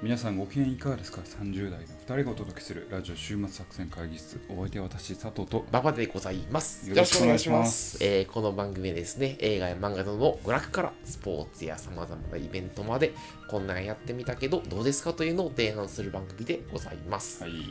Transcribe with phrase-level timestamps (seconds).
[0.00, 6.88] 皆さんご機嫌いかがですか ?30 代の2人がお届けするラジオ週末作戦会議室お相手は私佐藤と馬場でございます。
[6.88, 13.12] よろしくお願いしますえーこの番組はですね、映画や漫画などの娯楽からスポーツや様々なイベントまで、
[13.50, 17.42] こんなんやってみたけど、どうですかというのを提案する番組でございます。
[17.42, 17.62] はいはい。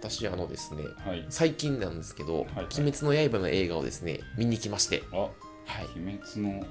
[0.00, 6.00] 私、あのですね、はい最近なんですけど、はい鬼滅の刃の映画をですね、見に来まして、あはい。
[6.00, 6.64] 鬼滅の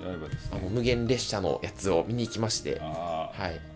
[0.00, 3.69] 刃ですあのね無限列車のやつを見に行きまして、ああはい。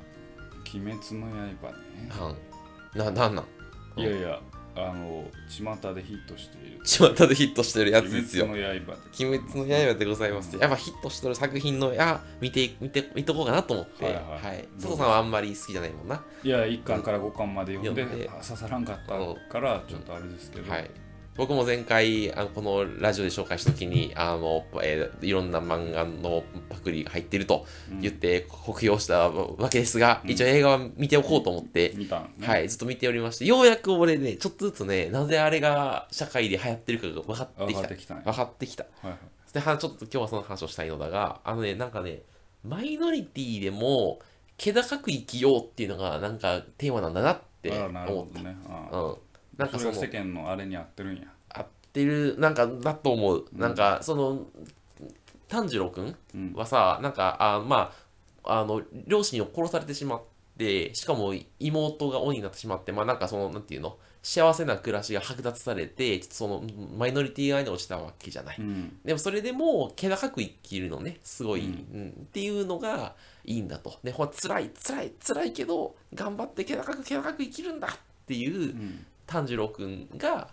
[0.74, 2.36] 鬼滅の刃ね。
[2.94, 3.42] なんな、なんな
[3.96, 4.00] ん？
[4.00, 4.40] いやいや
[4.76, 6.80] あの巷でヒットしている。
[6.84, 8.46] 巷でヒットしてるやつですよ。
[8.46, 9.26] 鬼滅の刃で。
[9.26, 10.56] 鬼滅の刃でございます。
[10.56, 14.20] やっぱヒットしてる作品のや見て見て見とこうかなと思って、ははい。
[14.20, 14.46] い。
[14.46, 16.20] はい佐藤さんはあんまり好きじゃないもんな。
[16.42, 20.68] いや1巻から5巻まで読んで刺さらんかったからちょっとあれですけど。
[20.72, 20.90] はい。
[21.36, 27.66] 僕も前回あのこのラジオで紹介した時にあの、えーいろんな漫画のパクリが入ってると
[28.00, 37.80] 言って酷評したわけですが、一応映画は見ておこうと思って、見たんねはい、ずっと見ておりまして、ようやく俺ね、ちょっとずつね、なぜあれが社会で流行ってるかが分かってきた。
[37.80, 38.84] 分かってきたね分かってきた。
[38.84, 39.18] はいはい
[39.54, 42.22] で、はちょっと今日はその話をしたいのだが、あのね、なんかね、
[42.64, 44.18] マイノリティでも、
[44.56, 48.96] 気高く生きようっていうのが、なんかテーマなんだなって思っほどねあた。
[48.98, 49.16] あうん。
[49.56, 51.26] なんかその世間のあれに合ってるんや合
[51.94, 53.46] ってる、なんかだと思う。
[53.52, 54.46] なんか、その、
[55.48, 56.52] 炭治郎くんうん。
[56.54, 57.92] はさ、なんか、あま
[58.42, 60.22] あ、あの、両親を殺されてしまっ
[60.58, 66.64] て、しかも妹が鬼になってしまって、まあなんかその、なんていうの、幸せな暮らしが剥奪されて、その、
[66.96, 68.56] マイノリティ側に落ちたわけじゃない。
[68.58, 68.98] うん。
[69.04, 71.20] でもそれでも気高く生きるのね。
[71.22, 72.08] すごい、うん。
[72.08, 73.14] っていうのが
[73.44, 74.00] いいんだと。
[74.02, 77.90] でほら辛い辛い辛いけど頑張って気高く気高く生きるんだっ
[78.26, 79.06] ていううん。
[79.26, 80.48] 炭治郎くんが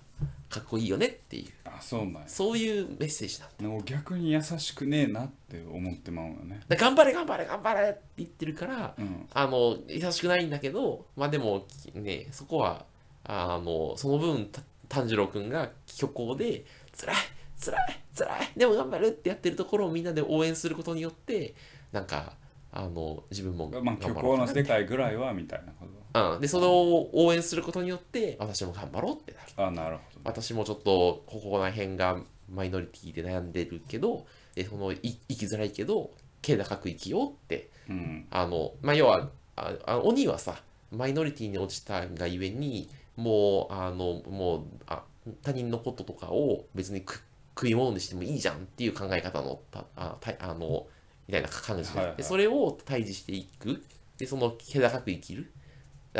[0.49, 1.51] かっこいいよねっていう。
[1.65, 2.21] あそうなんや。
[2.27, 6.59] そういうメッセージなんだでも逆に優しくねえなって思ってまうよね。
[6.67, 9.27] で頑張れ頑張れ頑張れって言ってるからうん。
[9.33, 12.85] あの優しくないんだけどまあでもねそこは
[13.23, 16.65] あのその分た炭治郎くんが虚構で
[16.99, 17.15] 辛い
[17.63, 21.55] 辛い辛いでも頑張るってやってるところをみんなで応援することによって
[21.93, 22.33] なんか
[22.73, 29.53] あの自分も頑まあ虚構の世界ぐらいはみたいなこうん、でそれを応援することによって私も頑張ろうってなる。
[29.55, 36.11] とあなるほど私もちょっとここら辺がマイノリティで悩んでるけどでそのい生きづらいけど
[36.41, 40.61] 気高く生きようってうんあの、まあ、要は、ああ鬼はさ、
[40.91, 45.03] マイノリティに落ちたがゆえに、もう、あの、もう、あ
[45.43, 47.23] 他人のこととかを別にく
[47.55, 50.87] 食い物にしてもいいじゃんっていう考え方の、たあたあの、
[51.27, 53.83] みたいな感じで,、はいはいで、それを対峙していく。
[54.17, 55.51] で、その気高く生きる。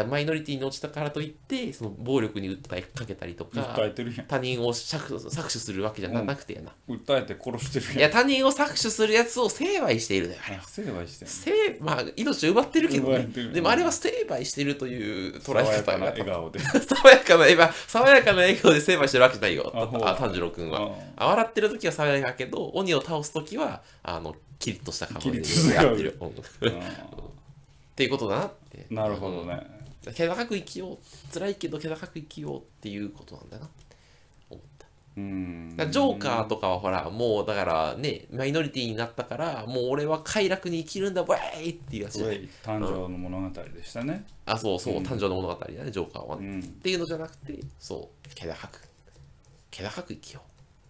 [0.08, 4.26] マイノリティに落ちたからといって、その暴力に訴えかけたりとか訴、えてるやん。
[4.26, 6.72] 他人を搾搾取するわけじゃなくてやな。
[6.88, 7.98] 訴えて殺してるやん。
[7.98, 10.62] いや、他人を搾取するやつを成敗しているだよ、あれは。
[10.64, 11.34] あ成敗してんの。
[11.34, 11.52] 成
[11.82, 13.28] まあ命を奪ってるけどね。
[13.54, 16.60] でもあれは成敗してるという捉え爽やかな方が笑顔で。
[16.60, 19.74] 爽やかな今 爽やかな笑顔で成敗してるわけじゃないよ。
[19.76, 20.96] あ炭治郎君は。
[21.18, 25.42] あ笑ってる時は爽やかだけど鬼を倒す時はあのキリッとした顔で。
[25.76, 26.28] やってる、うん。
[26.32, 26.32] っ
[26.62, 26.82] うん
[27.94, 28.86] ていうことだなって。
[28.90, 29.60] なるほどね。
[29.76, 30.98] うん気高く生きよう。
[31.34, 33.70] 辛いけど気高く生きようっていうことなんだな。
[34.50, 34.88] 思った。
[35.18, 35.76] うん。
[35.78, 42.20] ジョーカーとかはほらもうだからねマイノリティになったからもう俺は快楽に生きるんだウェーイっていうやつ
[42.64, 44.26] 誕生の物語でしたね。
[44.46, 45.04] あ、そうそう、うん。
[45.04, 46.48] 誕生の物語だね、ジョーカーはね。
[46.48, 46.60] うん。
[46.60, 48.82] っていうのじゃなくて、そう、気高く、
[49.70, 50.42] 気高く生きよ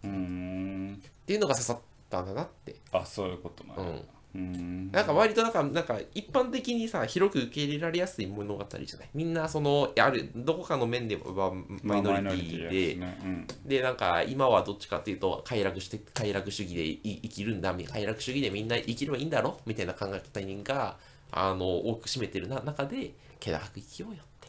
[0.03, 0.07] う。
[0.07, 1.01] うん。
[1.03, 1.79] っていうのが刺さっ
[2.09, 2.75] たんだなって。
[2.91, 4.01] あそういうことなうんん。
[4.33, 9.09] うんなんか割となんか、なんか一般的にさ、広く受け入れられやすい物語じゃない？
[9.13, 11.53] みんなその、ある、どこかの面では
[11.83, 19.59] マイノリティで、まあマイノリティやしねうんで、なんか今はどっちかっていうと、快楽して、快楽主義でい生きるんだ、快楽主義でみんな生きればいいんだろ？
[19.65, 20.97] みたいな考え方人が、
[21.31, 24.47] あの、多く占めてるな中で、気高く生きようよって。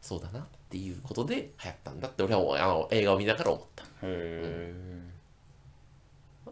[0.00, 3.84] そうだなっていうことで流行ったんだって俺はあの映画を見ながら思った。
[4.02, 5.02] へ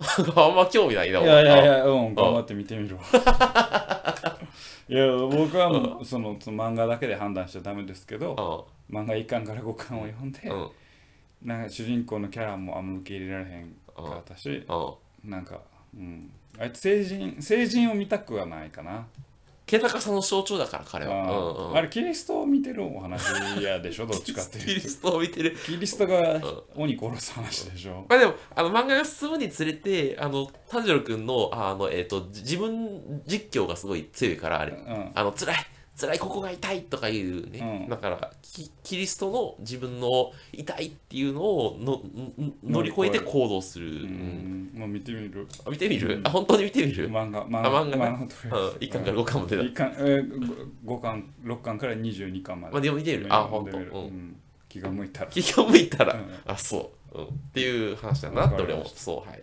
[0.36, 3.02] あんま興味ないな、えいやいやい俺やうん頑張って見てみるわ。
[4.88, 10.50] いや僕はもうそのその漫画だけで判断しちゃダメですけどう漫画1巻から5巻を読んで。
[11.42, 15.30] なんか主人公のキャラもあんま受け入れられへんかったしうん。
[15.30, 15.60] なんか
[15.94, 16.30] うん。
[16.58, 19.06] あいつ成人成人を見たくはないかな
[19.68, 21.28] 気高さの象徴だから、彼は。
[21.28, 21.76] あうんうん。
[21.76, 23.22] あれキリストを見てるお話
[23.62, 24.06] やでしょ？
[24.10, 25.56] どっちかっていうとキリストを見てる。
[25.64, 26.40] キリストが
[26.74, 28.06] 鬼殺す話でしょ？
[28.08, 34.72] まあでも、あの漫画が進むにつれて、あの、炭治郎くんの、あの、えっ、と、じ自分実況がすごい強いから、あれ。
[34.72, 35.56] うんあの、辛い、
[35.98, 37.88] 辛いここが痛いとかいうね、うん。
[37.88, 44.70] だからキキリストの自分の痛いっていうのをのん乗り越えて行動する、ううん。
[44.74, 45.48] んまあ見てみる。
[45.66, 46.26] あ見てみる、うん。
[46.26, 47.96] あ本当に見てみる、漫画漫あ漫画？
[47.96, 50.56] ね漫画うん、1巻から5巻までだ、一巻えー、
[50.86, 52.72] 5巻6巻から22巻まで。
[52.74, 53.34] まあ、でも見てみる。
[53.34, 53.84] あ本当、うん。
[53.84, 54.36] うん。
[54.68, 55.30] 気が向いたら。
[55.30, 56.30] 気が向いたら、うん。
[56.46, 59.42] あそう、うん、っていう話だなって俺は思うそうはい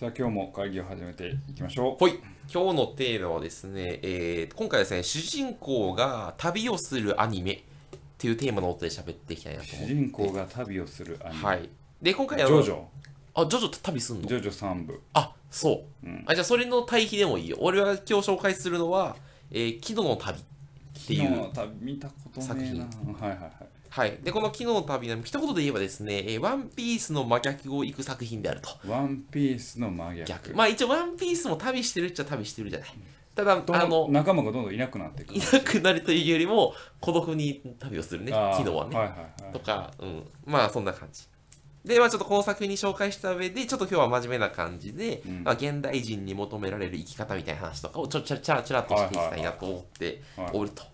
[0.00, 1.96] さあ今日も会議を始めていきましょう。
[1.98, 2.18] ほい。
[2.50, 7.58] 今日のテーマはですね、えー今回はですね主人公が旅をするアニメっ
[8.16, 9.94] ていうテーマの音で喋っていきたいなと主思って。
[9.94, 11.68] 人公が旅をするアニメ、はい。
[12.00, 12.82] で今回あのジョジョ。
[13.34, 14.26] あジョジョ旅すんの？
[14.26, 15.02] ジョジョ3部。
[15.12, 16.24] あそう、うん。
[16.24, 17.58] あじゃあそれの対比でもいいよ。
[17.60, 19.16] 俺は今日紹介するのは
[19.52, 20.42] 「えー、昨日の旅」っ
[21.06, 23.18] ていう昨日の旅見たこと作品ねえな。
[23.20, 24.18] はいはいはいはい。
[24.22, 28.70] でこの「昨日の旅」の一言で言えばですね「えーワンピースの真逆を行く作品であると。
[28.88, 30.28] ワンピースの真逆。
[30.28, 30.54] 逆。
[30.54, 32.88] まあ一応ワンピースも旅してるっちゃ旅してるじゃない。
[33.34, 38.96] ただあの仲間がどんどんいなくなっていくいなくなるというよりも孤独に旅をするね昨日はね。
[38.96, 39.52] はいはいはい。
[39.52, 41.22] とか、うん、まあそんな感じ。
[41.84, 45.44] で、まあちょっとこの作品に紹介した上で、ちょっと今日は真面目な感じで、うん。
[45.44, 50.82] まあ、現代人に求められる生き方みたいな話とかをちょちゃちゃらちゃらっとしていきたいなと思ってはいおると。
[50.82, 50.90] はい、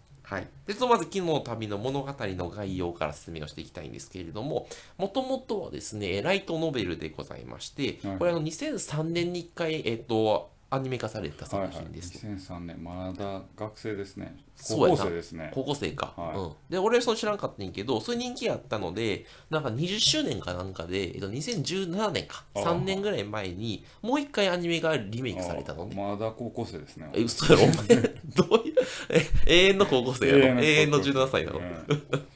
[0.66, 4.68] でちょっとまず昨日の旅の物語の概要から説明をしていきたいんですけれども
[4.98, 8.18] もともとはですねライトノベルでございましてはい。
[8.18, 11.76] これあの2003年に1回、えっとアニメ化された作はいはい。
[11.76, 12.82] 品ですと、2003年。
[12.82, 14.36] まだ学生ですね。
[14.68, 15.50] 高校生ですね。
[15.54, 16.36] 高校生か、はい。
[16.38, 22.44] うん、で俺はそれ知らんかったんやけどそういう人気があったのでなんか20周年かなんかで、えっと、2017年か。
[22.54, 22.64] あー。
[22.64, 25.94] 3年ぐらい前にもう一回アニメがリメイクされたのね。
[25.96, 27.64] あまだ高校生ですねえ嘘やろ？
[27.64, 27.86] お前。
[27.86, 28.74] どういう
[29.08, 30.60] え永遠の高校生やろ？
[30.60, 31.18] 永遠の高校生。
[31.18, 32.02] 17歳なの、うん。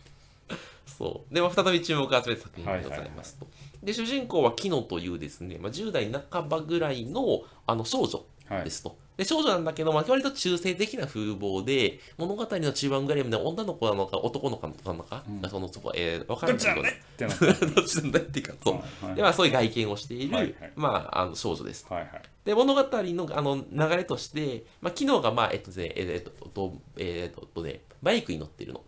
[0.86, 1.34] そう。
[1.34, 3.46] で、まあ、再び注目を集めた作品でございますと、
[3.82, 8.99] で主人公はキノというですね、まあ、10代半ばぐらいのあの少女はいですと。
[9.17, 19.06] で少女なんだけど、まあ、割と中性的な風貌で、物語の中盤ぐらいまで女の子なのか男の子なのか、うんがそのそこ、えー、分からないってなってどっちなんだいっていうか、そう。
[19.06, 21.87] はいでまあ、そういう外見をしている、はいはいまあ、あの少女です。
[21.88, 28.82] はいはいで、物語のあの流れとして、まあ、昨日が、まあ、えっとね、えっと、えっと、えっとね、バイクに乗ってるの。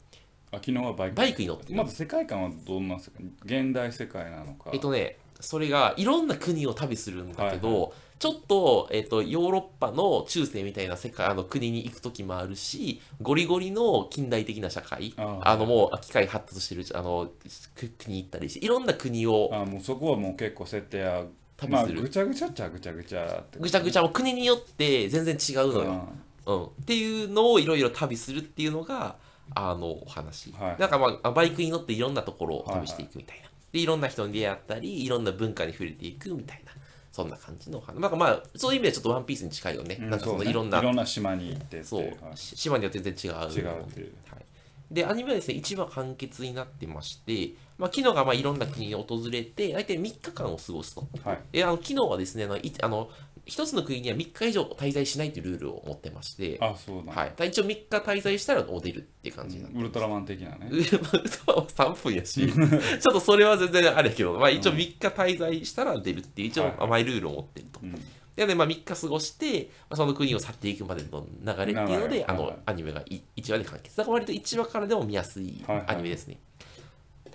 [0.52, 1.16] あ昨日はバイク。
[1.16, 1.76] バイクに乗ってる。
[1.76, 4.70] まず世界観はどんな世界現代世界なのか。
[4.72, 17.32] えっとね、それがいろんな国を旅するんだけど、はいちょっと,、えっとヨーロッパの中世みたいな世界あの国に行く時もあるしゴリゴリの近代的な社会ああのもう機械発達してるあの
[17.74, 21.24] く国に行ったりしいろんな国をあもうそこはもう結構設定は
[21.56, 26.08] 旅まあする、ぐちゃぐちゃっちゃぐちゃぐちゃってぐちゃぐちゃも国によって全然違うのよ、
[26.46, 29.16] うん、っていうのをいろいろ旅するっていうのが
[29.54, 30.80] あのお話、はい。
[30.80, 36.72] なんか、まあ、バイクに乗っていろんなところを旅していくみたいな、でいろんな人に出会ったりいろんな文化に触れていくみたいな。
[37.12, 38.00] そんな感じのお話。
[38.00, 42.36] なんかまあそういう意味ではちょっとワンピースに近いよね、うんなんかそのいろんないろんな島に行ってそう、はい。
[42.36, 44.14] し島によって全然違う違うっていう。
[44.30, 44.44] はい、
[44.90, 47.50] でアニメはですね1話完結になってまして、
[47.82, 51.08] まあ、昨日がまあいろんな国に訪れて大体3日間を過ごすと。
[51.24, 51.38] はい。
[51.50, 53.10] であの昨日はですねあのいあの
[53.44, 57.12] 一つの国には3日以上滞在しないというルールを持ってまして、あそうだ。
[57.12, 60.68] はい、一応3日滞在したらもう出るっていう感じになってウルトラマン的なね。
[60.70, 66.70] ウルトラマン3分やし、 ちょっとそれは全然あれやけど、まあ、一応3日滞在したら出るっていう、一応はい。
[66.70, 67.80] はい甘いルールを持ってると。
[67.82, 68.00] うん。
[68.36, 73.96] で、ねまあ、3日過ごして、まあ、その国を去っていくまでの流れっていうので、あのはいアニメが1話で完結。
[73.96, 76.34] だから割と1話からでも見やすいはいはいアニメですね。
[76.34, 76.42] はい、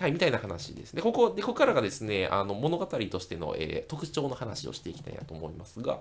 [0.00, 0.94] みたいな話です。
[0.94, 6.00] で、ここでここからがですね、あの物語としての、えー特徴の話をしていきたいなと思いますが、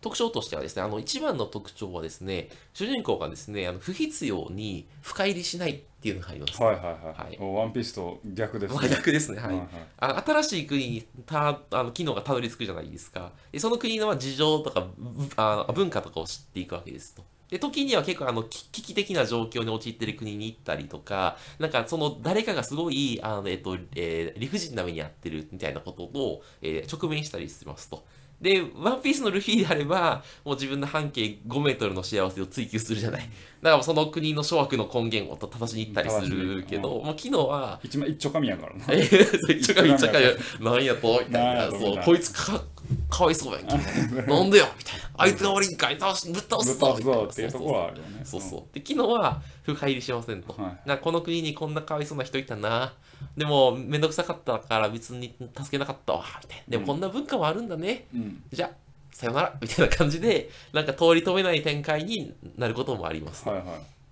[0.00, 6.62] 特徴としてはですね、あの一番の特徴はですね、主人公がですね、あの不必要に深入りしないっていうのがあります。
[6.62, 9.48] はいはいはい、はいおワンピースと逆ですまあ逆ですね、はい。
[9.48, 13.32] はいはいあの新しい国にたあの機能がたどり着くじゃないですか。
[13.50, 17.24] でその国のまあ事情とかぶあの文化とかを知っていくわけですと。
[17.50, 28.04] で時には結構あの危機的な状況に陥っている国に行ったりとか、なんかその誰かがすごいあの、えっとえー理不尽な目に遭ってるみたいなことを、えー直面したりしますと。
[28.40, 33.28] で、ワンピースのルフィであれば、もう自分の半径5メートルの幸せを追求するじゃない。
[33.62, 38.84] だからその国の諸悪の根源を正しに行ったりするけど、もう昨日は、一枚一丁紙やからな。
[38.90, 40.18] えー、一応か一応か
[40.60, 41.70] なんやとみたいな。
[41.70, 42.62] そうこいつか
[43.08, 43.72] かわいそうやんけ。
[44.30, 45.10] なんでよみたいな。
[45.16, 45.98] あいつが悪いんかい。
[45.98, 46.86] 倒しぶっ倒ぶっすぞ。
[46.86, 48.20] 倒すぞっていうところはあるよね。
[48.24, 48.74] そうそう。
[48.74, 49.42] で昨日は
[49.74, 50.88] 深入りしませんと、はい。
[50.88, 52.92] なこの国にこんなかわいそうな人いたな。
[53.36, 56.24] でもめんどくさかったから別に助けなかったわ。
[56.42, 56.64] みたいな。
[56.68, 58.42] でもこんな文化もあるんだね、うん。
[58.52, 58.70] じゃあ
[59.12, 59.54] さよなら。
[59.60, 63.66] みたいな感じでなんか通り止めない展開になることもあります、はいはい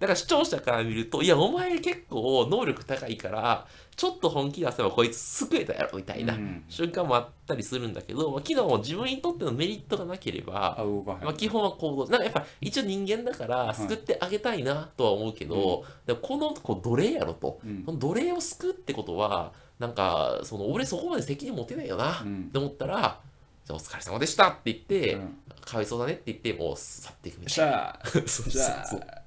[0.05, 6.65] だだから視聴者から見るといやお前結構能力高いからちょっと本気出せばこいつ救えたやろみたいなうん。
[6.69, 10.85] 瞬間もあったりするんだけど、まあ、昨日も自分にとってのメリットがなければ
[11.23, 13.75] まあ、基本は行動なんかやっぱ一応人間だからい。
[13.75, 17.83] 救ってあげたいなとは思うけど、でもこの子奴隷やろと、うん。
[17.85, 22.45] この奴隷を救うってことはなんかその俺そこまで責任持てないよな、うん。
[22.49, 23.21] って思ったら
[23.65, 25.39] じゃあお疲れ様でしたって言って、うん。
[25.65, 27.77] かわいそうだねって言ってもう去っていくみじたいな。
[27.77, 29.01] ゃあ そうそうそう。
[29.01, 29.24] あ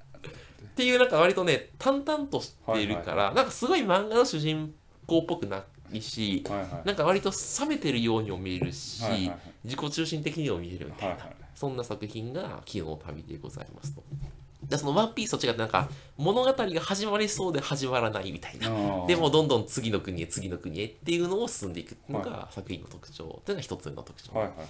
[0.78, 4.76] っていうなんか割とね淡々としているから、なんかすごい漫画の主人
[5.08, 6.70] 公っぽくないしはいはい。
[6.86, 9.40] なんか割と冷めてるようにも見えるし、はいはいはい。
[9.64, 14.04] 自己中心的にも見えるみたいな、はいはいそんな作品が昨日の旅でございますと。
[14.70, 18.70] でそのワンピースと違ってなんか物語が始まりそうで始まらないみたいな。
[19.08, 23.42] でもどんどん次の国へ次の国へっていうのを進んでいくのはが作品の特徴。
[23.44, 24.32] というのが一つ目の特徴。
[24.36, 24.68] はいはいはい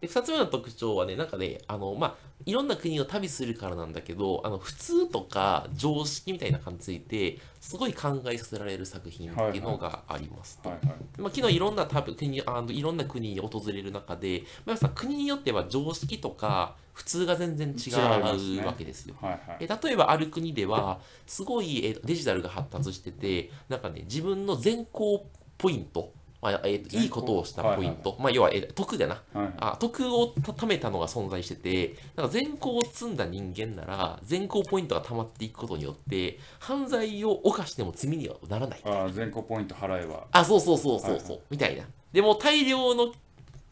[0.00, 2.14] で2つ目の特徴はねなんかねあのまあ
[2.46, 10.68] いろんな国を旅するからなんだけどあの普通とか常識みたいな感じについてすごい考えさせられる作品っていうのがありますと。
[10.68, 19.16] はいはいまあ、昨日いろんな多分国あのいろんな国に訪れる中で、まあ、さ国によっては常識とか普通が全然違うわけですよ。
[19.20, 25.26] はいはいえ例えばある国ではすごいえデジタルが発達しててなんかね自分の善行
[25.58, 29.22] ポイント、まあえーといいことをしたポイント、まあ、要は、えー得だな。
[29.34, 29.52] はいはい。
[29.58, 38.80] あ得をた貯めたのが存在しててなんか善行を積んだ人間なら善行ポイントが溜まっていくことによって犯罪を犯しても罪にはならない。
[38.84, 40.26] あー全国ポイント払えば。
[40.32, 41.84] あそうそうそうそうそう、はいみたいな。
[42.12, 43.12] でも大量の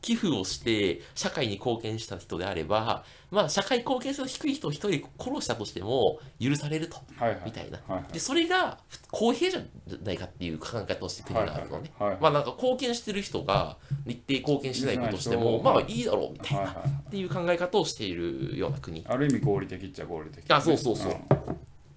[0.06, 7.42] 寄付をして社会に貢献した人であればまあ社会貢献性の低い人を一人殺したとしても許されるとはいはい。
[7.46, 7.78] みたいな。
[7.88, 8.12] はいはい。
[8.12, 8.78] でそれが
[9.10, 9.62] 公平じゃ
[10.04, 12.10] ないかっていう考え方をして国があるのね、はいはい。
[12.12, 16.88] はいまあなんか貢献してる人が一定貢献しないことしてもまあいいだろうみたいな、はいはい。
[17.08, 19.00] っていう考え方をしているような国。
[19.00, 21.12] っある意味合理的っちゃ合理的あそうそうそう。
[21.12, 21.14] ん。
[21.14, 21.18] は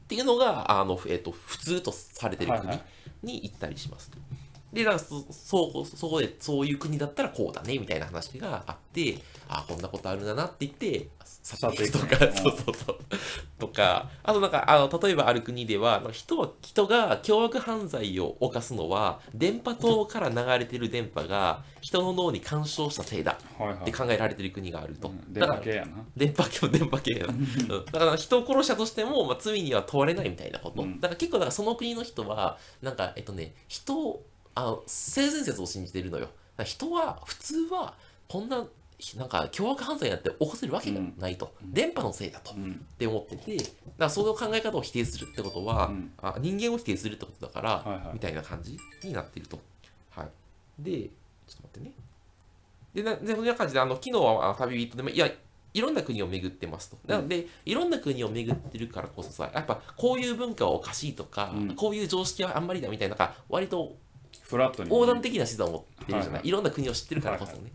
[0.07, 2.79] ていうのがあの、えっと普通とされてる国
[3.21, 4.17] に行ったりしますと。
[4.71, 11.09] でだからそそうそこでそういう国だったらこうだねみたいな話があってあこんなことあるんだなって言って
[11.57, 11.99] 去っていく。
[11.99, 12.97] とか そうそうそう。
[13.57, 23.39] とかあとなんかあの例えばある国では人は人が凶悪犯罪を犯すのは電波塔から流れてる電波が人の脳に干渉したせいだ
[23.81, 25.09] って考えられてる国があると。
[25.09, 25.33] うん。
[25.33, 26.05] 電波系やな。
[26.15, 27.85] 電波系も電波系やな、うん。
[27.85, 30.99] だから人を殺したとしても、まあ、罪には問われないみたいなこと、うん。
[30.99, 36.29] だから結構だからその国の人はなんかえっとね人をあの性善説を信じてるのよ。
[36.63, 37.93] 人は普通は
[38.27, 38.65] こんな
[39.15, 42.85] なんか凶悪犯罪なんて起こせるわけがないと、電波のせいだと、っうん。
[42.97, 48.13] て思っててだからその考え方を否定するってことは、うんあ人間を否定するってことだから、はいはい。
[48.15, 49.59] みたいな感じになっていると。
[50.09, 50.29] はい、
[50.79, 51.91] で、ちょっと待ってね。
[52.93, 55.29] で、なでそんな感じで、あの昨日はあ旅人でも、いや、
[55.73, 56.97] いろんな国を巡ってますと。
[57.07, 61.75] なので、いろんな国を巡ってるからこそさ、やっぱこういう文化はおかしいとか、うん。
[61.75, 63.15] こういう常識はあんまりだみたいな、
[63.47, 63.95] 割と
[64.49, 64.89] フラットに。
[64.89, 66.47] 横断的な視座を持ってるじゃない、はいはい。
[66.47, 67.71] いろんな国を知ってるからこそね。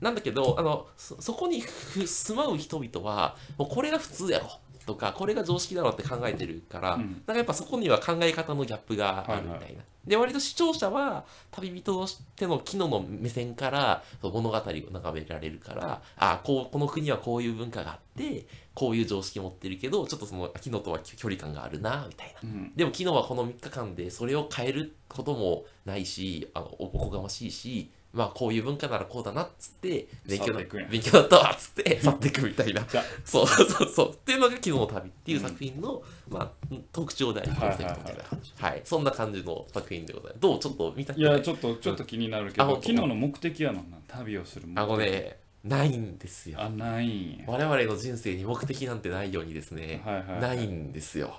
[0.00, 4.48] なんだけどあのそそこにふ住まう人々はもうこれが普通やろ
[4.88, 9.64] とかこれが常識だろって考えてるから、うんなんかやっぱそこには考え方のギャップがあるみたいな。
[9.64, 9.76] はい
[10.06, 22.40] で割と視聴者は旅人としての機能の目線から物語を眺められるからあこうこの国はこういう文化があってこういう常識を持ってるけどちょっとその昨日とは距離感があるなみたいな。
[22.42, 30.60] うんでも昨日はこの3日間でそれを変えることもないしあのおこがましいしまあこういう文化ならこうだなっつって勉強だ
[30.90, 32.82] 勉強だったわっつって 去っていくみたいな。
[33.24, 38.80] そうそうそうっていうのが昨日の旅っていう作品の、まあ、特徴でありコンセプトみたいな感じはい。
[38.84, 40.40] そんな感じの作品でございます。
[40.40, 40.58] どう？
[40.58, 41.20] ちょっと見たい。
[41.20, 42.80] やちょっとちょっと気になるけあ本当？
[42.80, 44.82] ど昨日の目的やのな旅をする目的。
[44.82, 46.60] あのねないんですよ。
[46.60, 51.34] あない我々の人生に目的なんてないようにですね、はいはいないんですよ。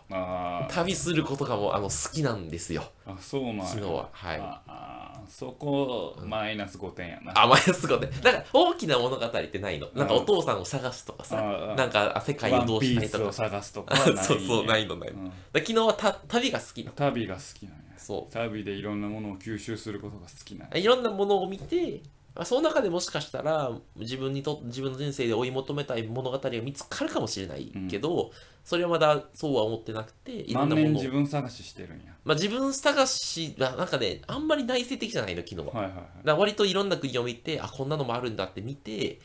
[0.70, 2.84] 旅することがもうあの好きなんですよ。
[3.06, 3.66] あそうなんや。
[3.66, 4.10] 昨日は。
[4.12, 4.40] はい。
[4.40, 7.32] ああそこマイナス5点やな。
[7.36, 8.22] あ、マイナス5点。
[8.22, 9.88] だから大きな物語ってないの。
[9.96, 11.36] なんかお父さんを探すとかさ
[11.78, 13.24] なんかあ世界をどうしたいとか。
[13.26, 15.22] ースを探すとかそうそう、ないのないの。
[15.22, 15.32] うん。
[15.54, 16.84] 昨日はた旅が好き。
[16.84, 17.80] 旅が好きなんや。
[17.98, 20.72] そ旅でいろんなものを吸収することが好きなんや。
[20.76, 20.80] う。
[20.80, 28.32] いろんなものを見て、まあその中でもしかしたら自分にと自分の人生で追い求めたい物語が見つかるかもしれないけど、
[28.64, 31.10] それはまだそうは思ってなくて、いろんなも自。
[31.10, 35.74] 分探ししてるんやまあ自分探しはなんかね、あんまり内省的じゃないの、昨日は。
[35.74, 39.20] はいはいはいら割といろんな国を見て、あ、こんなのもあるんだって見て、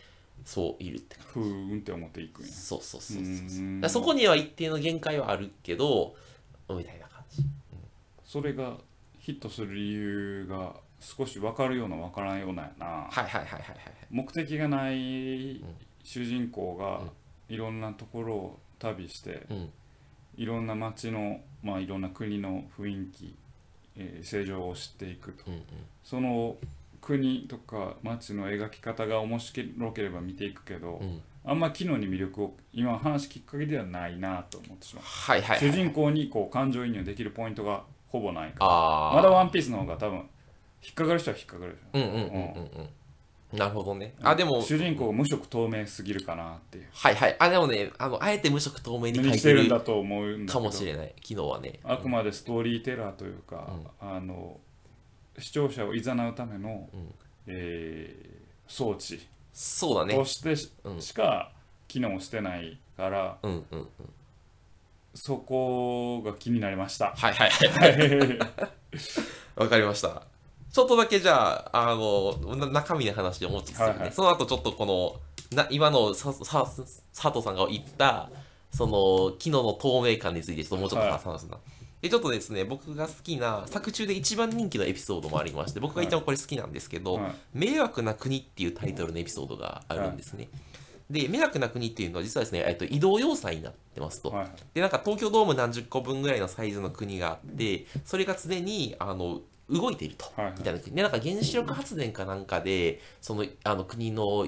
[0.44, 1.32] そういるって感じ。
[1.32, 6.14] ふーんって思っていくんやそうそうそうそううそそこには一定の限界はあるけど、
[6.68, 7.42] みたいな感じ。
[8.24, 8.78] それが
[9.18, 12.86] ヒットする理由が少し分かるような分からんようなやな。
[12.86, 13.78] はいはいはいはいはい。
[14.10, 15.62] 目的がない
[16.02, 17.02] 主人公が
[17.48, 19.70] いろんなところを旅してうん。
[20.36, 23.36] いろんな街の、まあ、いろんな国の雰囲気、
[23.96, 25.44] えー政情を知っていくと。
[25.46, 25.62] うんうん。
[26.02, 26.56] その
[27.00, 31.20] 国とか街の描き方が面白ければ見ていくけど、うん。
[31.44, 38.70] あんま機能に魅力を今話きっかけではないなと思ってしまう、はいはいはい主人公にこう感情移入できるポイントがほぼないから。
[38.70, 40.22] ああまだワンピースの方が多分
[40.84, 41.86] 引っかかる人は引っかかるでしょ。
[41.94, 42.70] うんうんうんうん
[43.52, 43.58] うん。
[43.58, 44.14] なるほどね。
[44.22, 46.88] あでも主人公無色透明すぎるかなっていう。
[46.92, 47.36] はいはい。
[47.38, 51.14] あでもねあのあえて無色透明に書何いてるしてるんだと思うんだけかどもしれない。
[51.22, 51.80] 昨日はね。
[51.84, 54.58] あくまでストーリーテラーというか、あの
[55.38, 56.88] 視聴者を誘うための、
[57.46, 59.20] えー装置
[59.52, 60.14] そうだね。
[60.14, 61.00] としてし,、うん。
[61.14, 61.52] か
[61.86, 63.88] 機能してないからうんうんうん。
[65.14, 67.14] そこが気になりました。
[67.14, 68.38] はいはいはい。
[69.56, 70.26] わかりました
[70.74, 74.12] ちょっとだけじゃああのな中身の話をもうちょっとするね、はいはい。
[74.12, 76.66] その後ちょっとこのな今のささ
[77.14, 78.28] 佐藤さんが言った
[78.72, 81.58] その機能の透明感についてちょっともうちょっと話すな、
[82.02, 87.34] でちょっとですね僕が好きな作中で一番人気のエピソードもありまして僕が一番これ好きなんですけど「はい。
[87.52, 90.48] 迷惑な国」っていうタイトルのエピソードがあるんですね、
[91.08, 94.48] で迷惑な国っていうのは実はですね、えっと、移動要塞になってますと、はい。
[94.74, 99.40] でなんか東京ドーム何十個分ぐらいのサイズの国があってそれが常にあの
[99.70, 100.54] 動いていると、はいはい。
[100.58, 104.46] みたいな国でなんか原子力発電かなんかでそのあの国の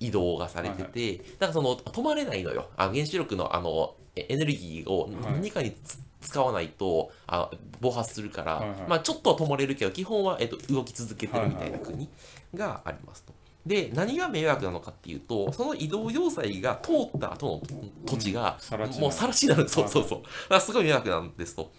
[0.00, 2.70] 移動がされてて、なんかその止まれないのよ。
[2.76, 5.32] あ原子力のあのえエネルギーをはい。
[5.34, 8.78] 何かにつ使わないとあ暴発するから、はいはい。
[8.88, 12.08] まあ、ちょっとは止まれるけど基本は、えっと、動き続けてるみたいな国
[12.54, 13.32] がありますと。
[13.64, 17.62] で何が迷惑なのかっていうとその移動要塞が通った後の
[18.06, 19.68] 土地が、さら地もうさら地になる。
[19.68, 20.22] そうそうそう。
[20.22, 21.70] だからすごい迷惑なんですと。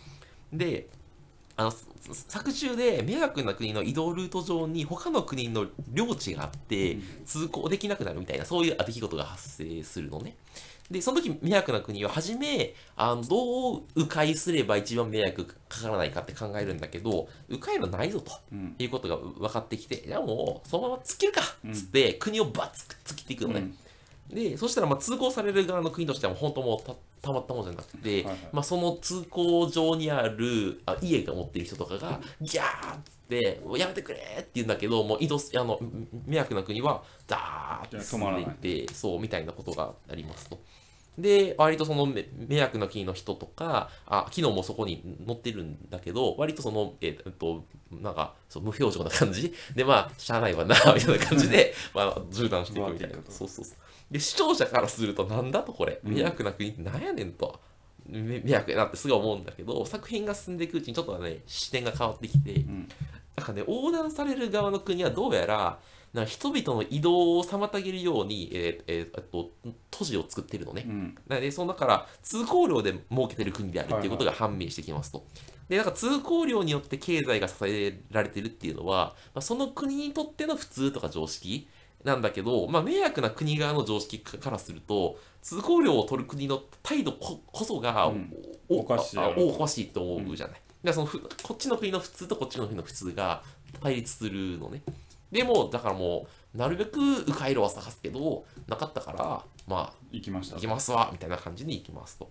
[0.54, 0.88] で
[1.58, 1.88] あのす
[2.28, 10.36] 作中で迷惑な国の移動ルート上に他の国の領地があって通行できなくなるみたいなそういう出来事が発生するのね。
[10.90, 18.76] でその時迷惑な国は初めあのどう迂回すれば一番迷惑かからないかって考えるんだけど迂回路ないぞと、うん。
[18.80, 23.72] いうことが分かってきてじゃあもうそのまま突っ切るかっつって、国をバッツ突っ切っていくのね、
[24.30, 28.38] でそしたらまあ通行される側の国としては本当もうたたまったもんじゃなくて、はいはい。
[28.52, 35.80] まあ、その通行上にあるあ家が持ってる人とかがギャーって「やめてくれ!」って言うんだけどもう移動すあの
[36.26, 38.46] 迷惑な国はダーッて進んでい
[38.84, 40.60] ってそうみたいなことがありますと。
[41.18, 49.52] で割とそのめ迷惑な国の人とかあ昨日もそこに乗ってるんだけど割とそのえっとなんかそう無表情な感じ。
[49.76, 53.16] でまあしゃあないわなみたいな感じでまあ縦断していくみたいな。
[53.30, 53.78] そうそうそう
[54.12, 56.00] で視聴者からするとなんだとこれ？
[56.04, 56.14] うん。
[56.14, 57.60] 迷惑な国ってなんやねんと、
[58.08, 62.90] め迷惑やなってすごい思うんだけど作品が進んでいくうちにちょっとね視点が変わってきてうん。
[63.36, 65.80] なんかね横断される側の国はどうやら
[66.14, 69.52] なんか人々の移動を妨げるように、えーえーと
[69.92, 71.16] 都市を作ってるのね、うん。
[71.28, 75.26] なので、そのだから通行料で設けてる国であるっていうことが判明してきますと。
[75.68, 81.68] で、なんか通行料によって経済が支えられてるっていうのは、まあ、その国にとっての普通とか常識
[82.08, 88.34] なんだけど、まあ、迷惑な国側の常識からすると、通行料を取る国の態度ここそが、うん
[88.70, 90.56] おおかしいおかしいと思うじゃない。
[90.56, 93.42] だからそのふこっちの国の普通とこっちの国の普通が
[93.82, 94.82] 対立するのね。
[95.32, 102.30] でも、だからもう、なるべく迂回路は探すけど、なかったから、まあ、行きました行きますわみたいな感じに行きますと。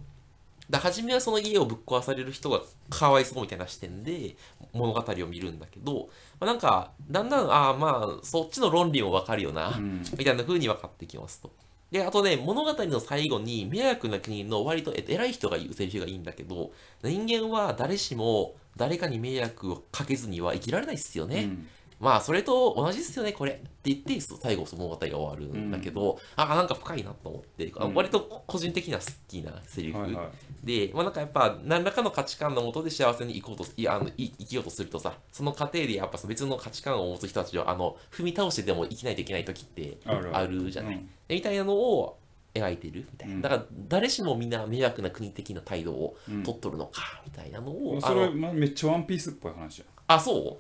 [0.69, 4.37] で初めはその家をぶっ壊される人がかわいそうみたいな視点で
[4.73, 6.09] 物語を見るんだけど、
[6.41, 11.53] まあ、なんかだんだんああまあそっちの論理もわかるよな、うんみたいな風に分かってきますと。
[11.91, 16.73] であとね物語の最後に迷惑な国の割とえ偉い人が言うセリフがいいんだけど
[17.05, 21.45] 人間は誰しも誰かに迷惑をかけずには生きられないっすよね。
[21.45, 23.53] うんまあそれと同じですよねこれ。
[23.53, 27.95] って言って最後その物語が終わるんだけど、あなんか深いなと思って、あうん。
[27.95, 30.29] 割と個人的な好きなセリフ、はいはい。
[30.63, 41.09] で、まあ、なんかやっぱ何らかの価値観のもとで幸せに生こうといやあのい生きようとするとさその過程でやっぱ別の価値観を持つ人たちをあの踏み倒してでも生きないといけない時ってあるじゃない、うん。
[41.29, 42.19] でみたいなのを
[42.53, 43.43] 描いてるみたいな、うん。
[43.43, 46.43] だから誰しもみんな迷惑な国的な態度をうん。
[46.43, 49.85] 取っとるのかみたいなのを、あそれ、めっちゃワンピースっぽい話や。
[49.85, 50.59] んあそ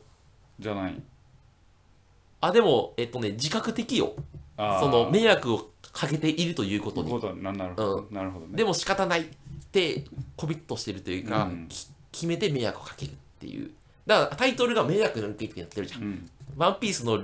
[0.59, 0.63] う？
[0.63, 1.03] じゃない？
[2.47, 4.15] あでもえっとね自覚的よ。
[4.57, 4.81] あー。
[4.81, 7.11] その迷惑をかけているということに。
[7.11, 8.57] ことななるほど、なるほどね。
[8.57, 9.25] でも仕方ないっ
[9.73, 10.05] て
[10.37, 11.67] コミットしてるというか、うん。
[11.69, 13.71] き決めて迷惑をかけるっていう。
[14.07, 16.31] だからタイトルが迷惑の国ってやってるじゃん、うん。
[16.57, 17.21] ワンピースの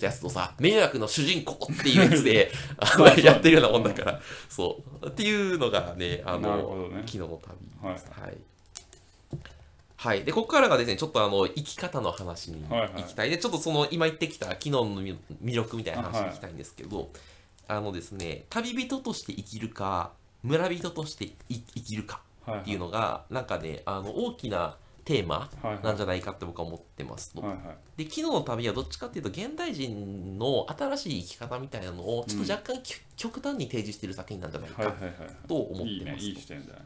[0.00, 4.20] やつとさ迷惑の主人公っていうやつで あやってるようなもんだから。
[4.48, 5.06] そう。
[5.06, 7.02] っていうのがねあなるほのどね。
[7.06, 7.40] 昨日の
[7.82, 8.20] 旅はい。
[8.20, 8.36] はい
[10.04, 15.16] はい、でここからがですねちょっとあの生き方の話に行きたい、でちょっとその今言ってきた昨日の魅
[15.54, 17.08] 力みたいな話に行きたいんですけど、
[17.68, 20.12] あのですね旅人として生きるか
[20.42, 25.50] 村人としてい生きるかっていうのが、なんかねあの大きなテーマ
[25.82, 27.42] なんじゃないかって僕は思ってますと。
[27.96, 34.94] で昨日の旅はどっちかっていうと現代人の新しい生き方みたいなのをちょっと若干き、極端に提示している作品なんじゃないか
[35.48, 35.90] と思ってます。
[35.90, 36.80] いいねいい視点だね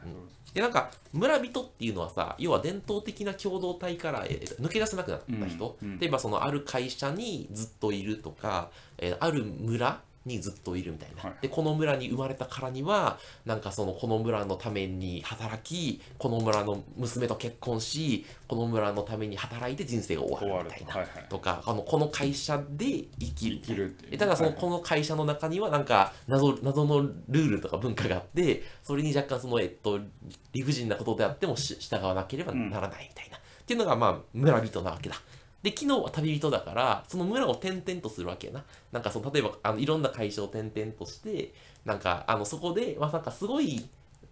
[0.53, 11.33] でなんか村人っていうのはさ要は伝統的な共同体から、えー抜け出せなくなった人、うんうん例えばそのある会社にずっといるとか、えーある村にずっといるみたいな、はい。
[11.41, 21.25] でこの村に生まれたからにはなんかそのこの村のために働きこの村の娘と結婚しこの村のために働いて人生が終終わるみたいな、はいはい。
[21.27, 22.85] とかあのこの会社で
[23.19, 23.59] 生きる。
[23.61, 24.57] 生きるってただそのはい。
[24.59, 29.99] この会社の中にはなんか謎謎のルールとか文化があってそれに若干そのえっと
[30.53, 35.15] 理不尽なことであってもし従わなければならないみたいな、っていうのがまあ村人なわけだ
[35.61, 38.63] で昨日は旅人だからその村を転々とするわけやな。
[38.91, 41.53] なんかその例えばあのいろんな会社を転々として
[41.85, 43.89] なんかあのそこでまあなんかすごい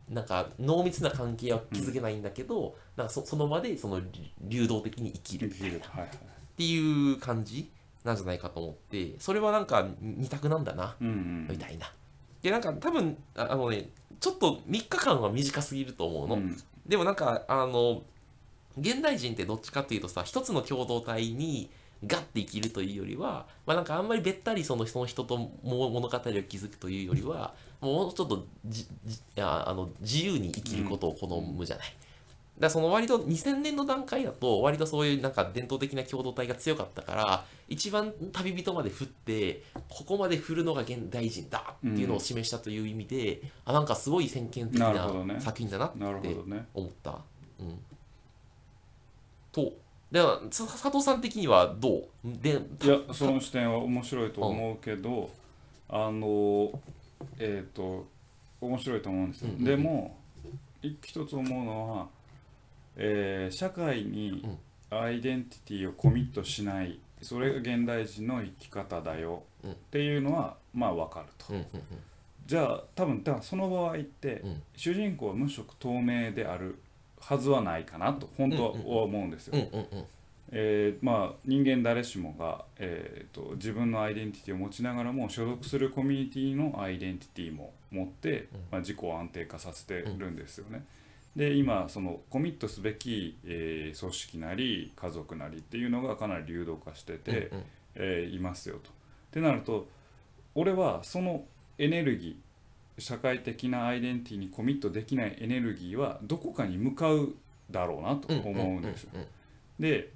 [0.10, 4.02] なんか濃密な関係は築けないんだけど、なんかそその場でその
[4.42, 5.48] 流動的に生きる。
[5.48, 5.52] っ
[6.58, 7.70] ていう感じ
[8.04, 11.48] なんじゃないかと思ってそれはなんか二択なんだなうんうん。
[11.50, 11.92] みたいな。
[12.42, 16.36] でなんか多分ああのねちょっと3日間は短すぎると思うの。
[16.36, 16.58] うん。
[16.88, 18.02] でもなんかあの
[18.80, 21.70] 現代人ってどっちかっていうとさ一つの共同体に
[22.06, 31.88] ガッて生きるというよりは、まあ、なんかあんまりべったりそのその人とも物語を築くというよりはもうちょっとじじあの自由に生きることを好むじゃない。
[32.58, 47.20] だからその割と2000年の段階だと割とそういうなんか伝統的な共同体が強かったから一番旅人まで振ってここまで振るのが現代人だっていうのを示したという意味で、あなんかすごい先見的な作品だなってなるほどね思った。
[47.60, 47.80] うん、
[49.58, 49.74] と
[50.12, 52.08] で佐藤さん的にはどう？
[52.24, 55.30] でいやその視点は面白いと思うけど
[55.89, 56.80] あの
[57.39, 58.08] えっと
[58.62, 59.50] 面白いと思うんですよ。
[59.50, 59.65] うんうんうん。
[59.65, 60.17] でも
[60.82, 62.08] 一一つ思うのは
[62.96, 64.48] えー社会に
[64.89, 69.72] アイデンティティをコミットしないそれが現代人の生き方だようん。
[69.72, 71.54] っていうのはまあわかると。
[71.54, 71.65] うんうん
[72.46, 74.62] じゃあ多分だその場合ってうん。
[74.74, 76.80] 主人公は無色透明である
[77.20, 78.72] はずはないかなと本当は
[79.04, 79.56] 思うんですよ。
[80.50, 90.86] えーまあ、人間誰しもが、えー、と自分のアイデンティティを持ちながらも所属するコミュニティのアイデンティティも持って、まあ、自己を安定化させてるんですよね。
[91.36, 97.64] で今そのコミットすべき、えー組織なり家族なりっていうのがかなり流動化してて、うんうん。
[97.96, 98.90] えーいますよと。
[98.90, 98.94] っ
[99.32, 99.88] てなると
[100.56, 101.44] 俺はその
[101.78, 102.47] エネルギー
[103.00, 107.36] 社会的なアイデンティティにコミットできないエネルギーはどこかに向かう
[107.70, 109.08] だろうなと思うんです
[109.80, 110.10] で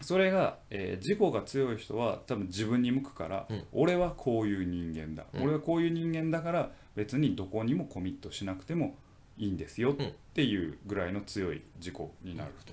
[0.00, 3.64] それが、えー自己が強い人は多分自分に向くから、うん。
[3.72, 5.42] 俺はこういう人間だ、うん。
[5.42, 8.94] 俺はこういう人間だから別にどこにもコミットしなくても
[9.38, 12.72] いいんですようんっていうぐらいの強い自己になると。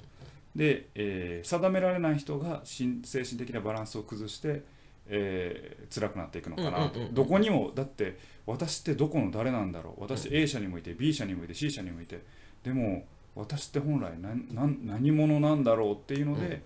[0.56, 4.62] で、えー定められない人が心精神的なバランスを崩して、
[5.08, 10.02] えー辛くなっていくのかなと、どこにもだって私ってどこの誰なんだろう。
[10.02, 12.24] 私 A 社にもいて B 社にもいて C 社にもいて。
[12.64, 16.62] でも私って本来何何何者なんだろうっていうので、うん。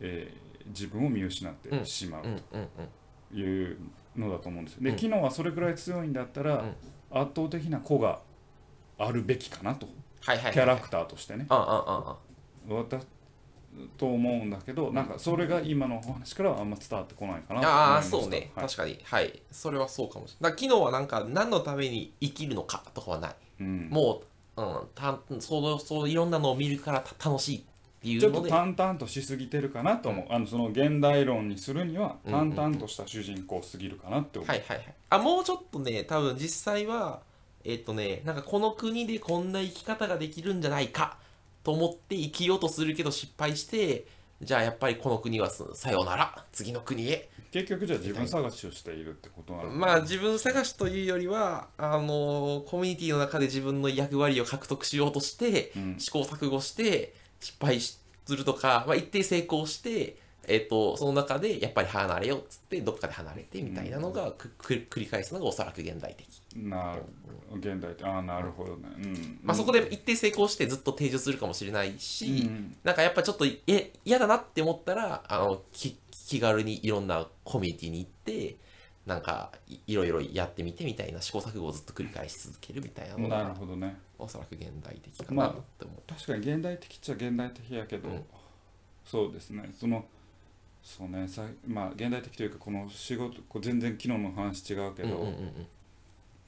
[0.00, 2.24] えー自分を見失ってしまう
[3.30, 3.78] という
[4.16, 4.82] のだと思うんですよ。
[4.82, 4.96] でうん。
[4.96, 6.76] 機能はそれくらい強いんだったら、ん。
[7.10, 8.20] 圧倒的な子が
[8.98, 9.86] あるべきかなと。
[10.20, 11.46] キャラクターとしてね。
[11.48, 12.16] ああああ。
[12.68, 13.06] 私
[13.98, 18.66] と思うんだけどなんかそれが今のお話からはあんま伝わってこないかなああそうね、はい。
[18.66, 18.98] 確かに。
[19.04, 19.42] はい。
[19.50, 20.58] それはそうかもしれない。
[20.58, 24.22] 昨日はなんか何のために生きるのかとかはない、うん、も
[24.56, 34.94] う、うん、たそうそういろんなのを見るからた楽しいっていちょっとうので淡々としすぎてるかなと思う、あのその現代論にするには淡々とした主人公すぎるかなって思う、はいはいはい。
[35.10, 37.20] あもうちょっとね多分実際は
[37.64, 41.18] えっ、とねなんかこの国でこんな生き方ができるんじゃないか
[41.66, 44.06] と思って生きようとするけど失敗して
[44.40, 47.28] じゃあやっぱりこの国はささようなら次の国へ。
[47.50, 55.96] 結局じゃあ自分探しをしているってことなのまあ自分探しというよりはあのコミュニティの中で自分の役割を獲得しようとして、うん。
[55.98, 57.98] 試行錯誤して失敗す
[58.28, 67.02] るとか、まあ、一定成功して、えっとその中でやっぱり離れようっつってどっかで離れてみたいなのがくく繰り返すのがおそらく現代的、なる
[67.58, 68.88] 現代ってああなるほどね。
[68.96, 69.40] うん。
[69.42, 72.76] まあ、そこで一定成功してずっと定住するかもしれないし、うん。
[72.84, 78.56] なんかやっぱちょっとえ嫌だなって思ったらあのき気軽にいろんなコミュニティに行って
[79.06, 83.96] なんかいいろいろやってみてみたいな試行錯誤をずっと繰り返し続けるみたいなのなるがほどね。
[84.18, 88.24] おそらく現代的かなって思う、確かに現代的っちゃ現代的やけど、うん。
[89.04, 89.70] そうですね。
[89.78, 90.04] その
[90.86, 91.26] そうね。
[91.26, 95.66] さまあ現代的というかこの仕事こう全然昨日の話違うけど、うんうんうん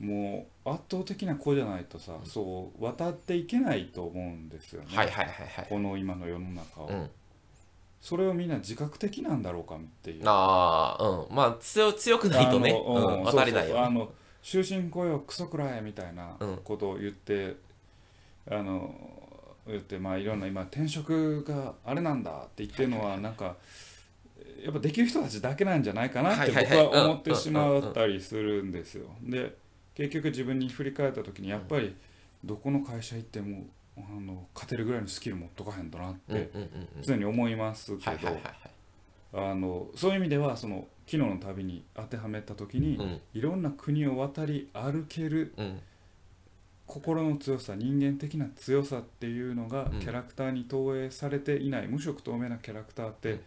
[0.00, 0.06] うん。
[0.06, 5.66] もう圧倒的な子じゃないとさ、そう渡っていけないと思うんですよね、はいはいはいはい。
[5.68, 7.10] この今の世の中を、うん。
[8.00, 10.22] それをみんな自覚的なんだろうかっていう。
[10.24, 11.34] ああうん。
[11.34, 12.70] まあ強強くないとね。
[12.70, 13.80] うん渡れないよね。
[13.80, 16.56] あの終身雇用クソくらえみたいなうん。
[16.58, 17.56] ことを言って、
[18.48, 18.94] あの
[19.66, 23.56] 言ってまあいろんな今転職があれなんだって言ってるのはなんか
[24.62, 29.08] やっぱできる人たちだけなんじゃないかなって僕は思ってしまったりするんですよ。
[29.22, 29.56] で
[29.94, 31.94] 結局自分に振り返った時にやっぱり
[32.44, 33.66] どこの会社行っても
[33.96, 36.50] あの勝てるぐらいのスキル持っとかへんとなって
[37.02, 38.28] 常に思いますけど
[39.34, 43.20] あのそういう意味ではその昨日の旅に当てはめた時に、うん。
[43.32, 45.80] いろんな国を渡り歩けるうん。
[46.86, 50.00] 心の強さ人間的な強さっていうのがうん。
[50.00, 53.40] キャラクターに投影されていない、無色透明なキャラクターってうん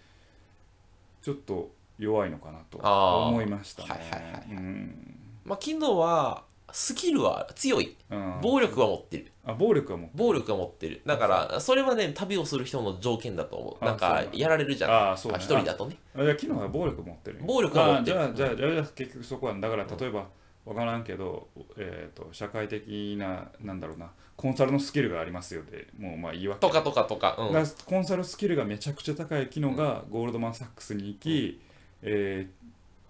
[1.21, 3.89] ちょっと弱いのかなと思いましたね。
[3.89, 5.17] はいはいはいうん。
[5.45, 7.95] まあ昨日はスキルは強い。
[8.09, 8.39] うん。
[8.41, 9.31] 暴力は持ってる。
[9.45, 11.01] あ暴力はもう暴力は持ってる。
[11.05, 13.77] だからそれはね旅をする人の条件だと思う。
[13.81, 15.97] あなんかやられるじゃないああそう一人だとね。
[16.15, 17.39] あじゃあ昨日は暴力持ってる。
[17.45, 18.21] 暴力は持ってる。
[18.21, 20.27] あじゃあじゃあじゃ結局そこはだから例えば
[20.65, 26.61] 分からんけど、えー、と社会的ななんだろうなコンサルのスキルがありますよでもうまあ言い訳。
[26.61, 27.53] とかとかとかうん。
[27.53, 31.61] だからコンサルスキルがめちゃくちゃ高い機能がゴールドマン・サックスに行き、
[32.01, 32.61] えー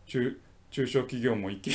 [0.07, 0.37] 中
[0.71, 1.71] 中小企業も行き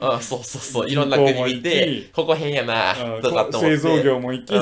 [0.00, 0.88] あそうそうそう。
[0.88, 3.76] いろんな国行もてここ変やなうんとかって思って。
[3.76, 4.52] 製造業も行き、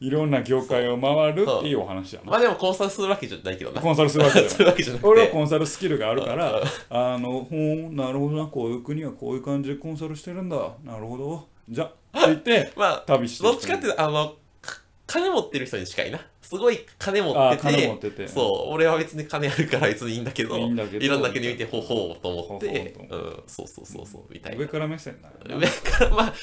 [0.00, 2.30] いろんな業界を回るっていうお話やな。
[2.30, 10.56] まあでもコンサルするわけじゃないけどなコンサルするわけじゃすない俺はコンサルスキルがあるからあのほんなるほどなこういう国はこういう感じでコンサルしてるんだ。
[10.84, 16.20] なるほどじゃって言って まあ旅してどっちかっていうとあのか金持ってる人に近いな。
[16.42, 18.26] すごい金持あってて金持ってて。
[18.26, 23.14] そう俺は別に金あるから別にいいんだけどいろんな国見てほほうと思ってう。
[23.14, 24.58] うんそうそうそうそうみたいな。
[24.58, 26.34] 上から目線なの上からまあ、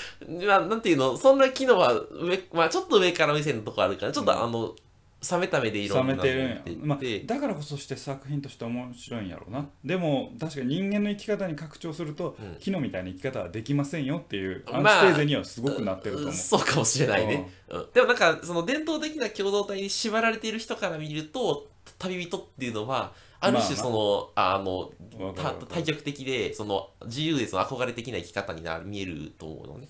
[0.46, 4.76] まあ、なんていうのそんな機能は上、まあ、ちょっと上から目線のとこあるからちょっとあの、
[5.20, 6.62] 冷めた目でいろ冷んなのめてるんや。
[6.84, 9.68] まあて、だからこそして作品として面白いんやろうな。
[9.84, 12.56] でも確かに人間の生き方に拡張すると、うん。
[12.60, 17.88] 木のみたいな生き方はできませんよっていうアンまあチテーゼにはすごくなってると思う、そうかもしれないね、うん。
[17.94, 25.68] でもなんかその伝統的な共同体に縛られている人から見ると旅人っていうのはある種まあその、あのたわかるわかる。
[25.68, 29.88] 対極的でその自由でその憧れ的な生き方になる見えると思うのね。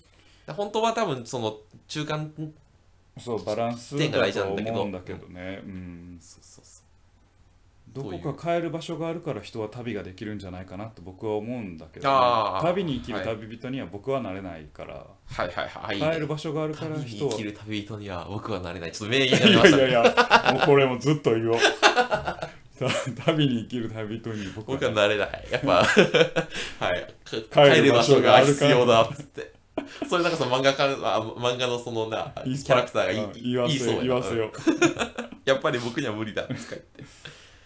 [0.48, 2.32] 本当は多分その中間
[3.18, 6.88] そうバランスだと思うんだけどね、うん、そうそうそう。
[7.92, 16.14] どこか帰る場所があるから人は旅ができるんじゃないかなと僕は思うんだけどね、旅に生きるはい旅人には僕はなれないから、はいはいはい。
[16.14, 18.92] 帰る場所があるから旅に人は生きる旅人には僕はなれない。
[18.92, 19.76] ちょっと名言が出ました。
[19.76, 21.56] いやいやいやもうこれもずっと言おう。
[21.56, 22.44] た
[23.24, 24.90] 旅に生きる旅人に僕は。
[24.92, 25.48] なれない。
[25.50, 25.82] やっぱ。
[26.78, 27.14] はい。
[27.24, 28.70] 帰帰る場所があるから。
[28.70, 29.57] が必要だっつって
[30.08, 34.02] それなんかその漫画家あ漫画のそのなキャラクターがいいうん言わせ言いそうやな。
[34.02, 34.52] 言わせよ。
[35.44, 37.04] やっぱり僕には無理だっつって言って。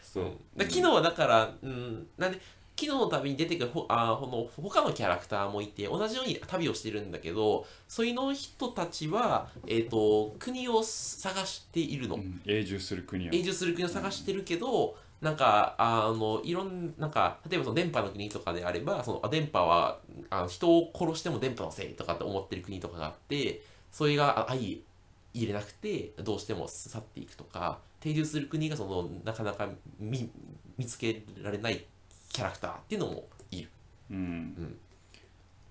[0.02, 0.24] そう。
[0.56, 2.40] で昨日はだから、うん、なんで
[2.78, 13.32] 昨日の旅に出てくるほあこの他のキャラクターもいて同じように旅をしてるんだけどそういうの人たちは、えー、と国を探しているの、うん永住する国を。
[13.32, 29.68] 永住する国を探してるけどなんかあのいろんなんか例えばその電波の国とかであればそのあ電波はあの人を殺しても電波のせいとかって思ってる国とかがあってそれがあ相入れなくてどうしても去っていくとか定住する国がそのなかなか
[30.00, 30.28] 見
[30.76, 31.84] 見つけられない
[32.32, 33.68] キャラクターっていうのもいる。
[34.10, 34.78] うん、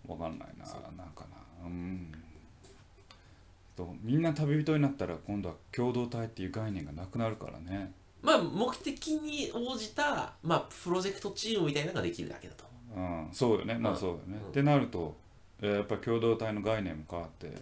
[0.07, 1.25] わかんないななんか
[1.61, 1.65] な。
[1.65, 2.11] うん。
[3.75, 12.65] とみんな旅人になったら今度は共同体っていう概念がなくなるからねまあ目的に応じた、まあ、プロジェクトチームみたいなのができるだけだと。
[12.93, 13.25] 思う。
[13.25, 13.75] うんそうよね。
[13.75, 13.99] まあうん。
[13.99, 14.49] そうよね、うん。
[14.49, 15.15] ってなると
[15.61, 17.61] えーやっぱ共同体の概念も変わって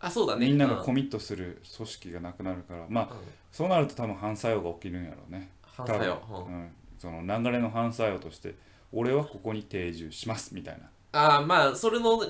[0.00, 0.46] あそうだね。
[0.46, 0.84] みんながうん。
[0.84, 3.18] コミットする組織がなくなるからまあうん。
[3.52, 5.50] そうなると多分反作用が起きるんやろうね。
[5.62, 6.22] 反作用。
[6.30, 6.54] うん。
[6.54, 8.54] うん、その流れの反作用として
[8.92, 12.22] 俺はここに定住しますみたいなああまあそれの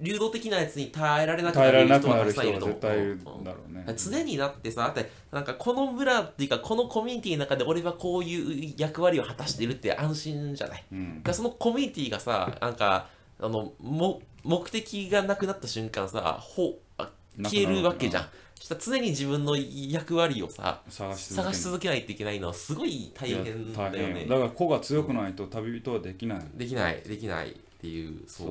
[0.00, 3.44] 流動的なやつに耐えられなくなる人はたくさんいると思う。
[3.44, 3.72] だろう。
[3.72, 10.84] ね常になってさだってなんかこの村っていうかこのコミュニティの中で俺はこういう役割を果たしてるって安心じゃない。
[10.92, 11.22] うん。
[11.22, 13.08] だそのコミュニティがさなんか
[13.40, 17.10] あのも目的がなくなった瞬間さほあ
[17.42, 18.28] 消えるわけじゃん。
[18.54, 24.22] そしたら常に自分の役割をさ探し続ける探し続けないといけないのはすごい大変だよね。
[24.22, 28.46] よだから子が強くないと旅人はできない、できないできないっていうそう。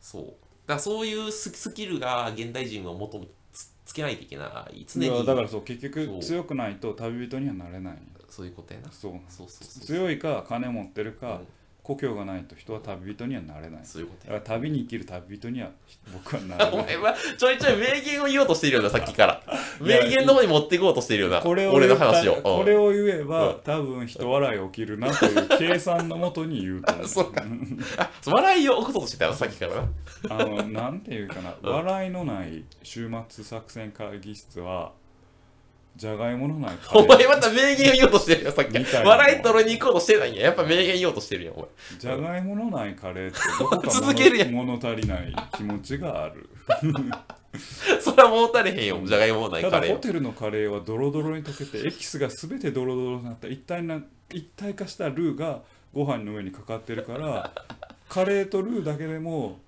[0.00, 0.24] そそう。
[0.24, 0.34] だか
[0.74, 4.86] らそういうススキルが現代人はもともつつけないといけない。
[4.88, 5.26] 常に。
[5.26, 7.98] だからそう結局強くないと旅人にはなれない。
[8.30, 8.46] そう。
[8.46, 8.90] いうことやな。
[8.90, 9.84] そうそうそうそう。
[9.84, 11.46] 強いか金持ってるか、うん
[11.88, 15.70] 故郷がないと人は旅人にはなれないそういうことだから旅に生きる旅人には
[16.12, 16.70] 僕はなや。
[16.70, 19.42] れない お前はちょいちょい名言を言おうとしているような、 さっきから。
[19.80, 22.34] 名言の方に持っていこうとしているような、これを俺の話を。
[22.42, 22.84] これを。
[22.88, 27.42] を言えば、うん多分人笑い起きるなという計算のもとに言うと思う そうか
[27.96, 29.88] あ、笑いを起こそうとしてたよ、さっきからな。
[30.28, 34.92] あのなんていうかな、笑いのない週末作戦会議室は
[35.98, 38.78] じゃがいものないお前また名言を言おうとしてるよ、さっき。
[38.78, 40.34] 笑い取りに行こうとしてないん。
[40.36, 40.42] や。
[40.44, 41.68] やっぱ名言言おうとしてるよ、お前。
[41.96, 44.52] ーじゃがいものないカレーってどこか 続けるやん。
[44.52, 46.48] 物物足りない気持ちがある。
[48.00, 49.92] それはもう足れへんよ、じゃがいもないたカレー。
[49.94, 53.48] ホテルのカレーはドロドロに溶けてエキスが全てドロドロになった。
[53.48, 54.00] 一体な
[54.32, 57.50] 一体化したルーがご飯の上にかかってるから
[58.08, 59.58] カレーとルーだけでも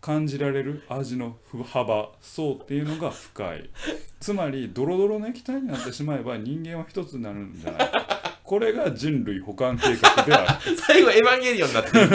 [0.00, 1.36] 感じられる味の
[1.72, 3.70] 幅層っていうのが深い
[4.18, 7.90] つまりドロドロの液体になってしまえば人間は一つになるんじゃない
[8.50, 12.08] これが人類保管計画である 最後エヴァンゲリオンになってる。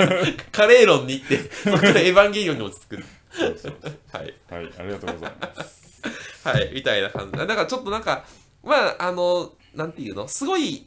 [0.51, 3.03] カレー論に行って、 そこからエヴァンゲリオンに落ち着く。
[3.31, 3.75] そうそう
[4.11, 4.33] はい。
[4.49, 6.01] はいありがとうございます
[6.43, 7.37] はい、みたいな感じ。
[7.37, 8.25] だからちょっとなんか、
[8.65, 10.85] まあ、あの、なんていうの、すごい、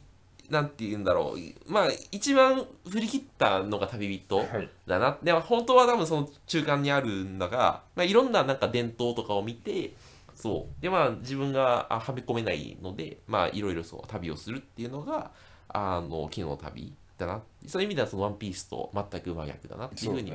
[0.51, 5.19] なんていうんだろう、まあ、一番振り切ったのが旅人はいだな。
[5.23, 9.93] でも、本当は多分その中間にあるんだが、まあ、いろんななんか伝統とかを見て、
[10.35, 10.83] そう。
[10.83, 15.33] で、まあ、自分があはめ込めないので、まあ、いろいろそう、旅をするっていうのが、
[15.69, 17.43] あの、昨日の旅だな。
[17.67, 20.33] そういう意味では、そのワンピースと全く真逆だなっていうふうに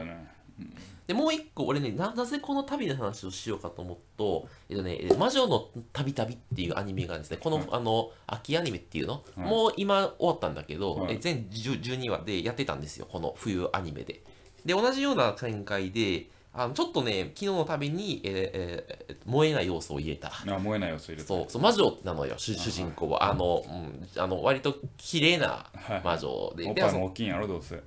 [1.07, 7.37] でもう一個俺ねななぜこの旅の話をしようかと思うと、えっとね、え魔女の旅旅っていうアニメがですね。
[7.37, 14.21] この,、はいあの秋アニメっていうの、はいもう今終わったんだけど、はいえ全10 12話でやってたんですよこの冬アニメで。
[14.65, 20.31] で同じような展開であのちょっとね昨日の旅に、えーえー燃えない要素を入れた。
[20.47, 23.23] あ燃えない要素入れてそうそう魔女なのよ主主人公は。
[23.23, 26.01] あの,、うん、あの割と綺麗なはい。
[26.03, 27.81] 魔女で、でそおっぱいも大きいんやろどうせ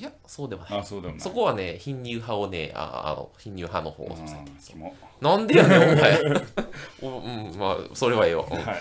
[0.00, 6.20] いやそうではないあそうでもないそこはね貧乳派をねああの貧乳派の方をうん支えてるキモなんでやねん、お前。
[7.02, 8.46] おうん、まあ、それはええわ。
[8.50, 8.76] うんはい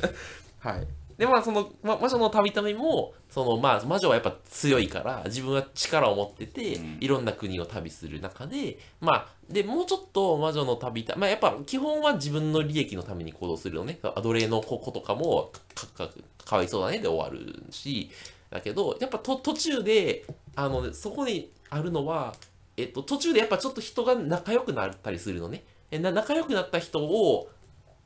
[0.58, 0.86] はい。
[1.18, 13.98] で、まあ、その、ま、魔女の旅旅も、その、まあ、魔女はやっぱ強いから、自分は力を持ってて、うんいろんな国を旅する中で、まあ、で、もうちょっと魔女の旅旅、まあ、やっぱ、基本は自分の利益のために行動するのね。
[14.02, 16.10] アドレーの子とかも、か、か、
[16.46, 18.10] かわいそうだねで終わるし、
[18.54, 22.36] だけど、やっぱと途中で、あの、そこにあるのは、
[22.76, 25.64] えっと、途中でやっぱちょっと人が仲良くなったりするのね。
[25.90, 27.50] えな仲良くなった人を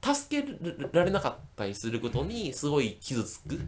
[0.02, 0.48] 助け
[0.92, 3.61] られなかったりすることにすごい傷つく。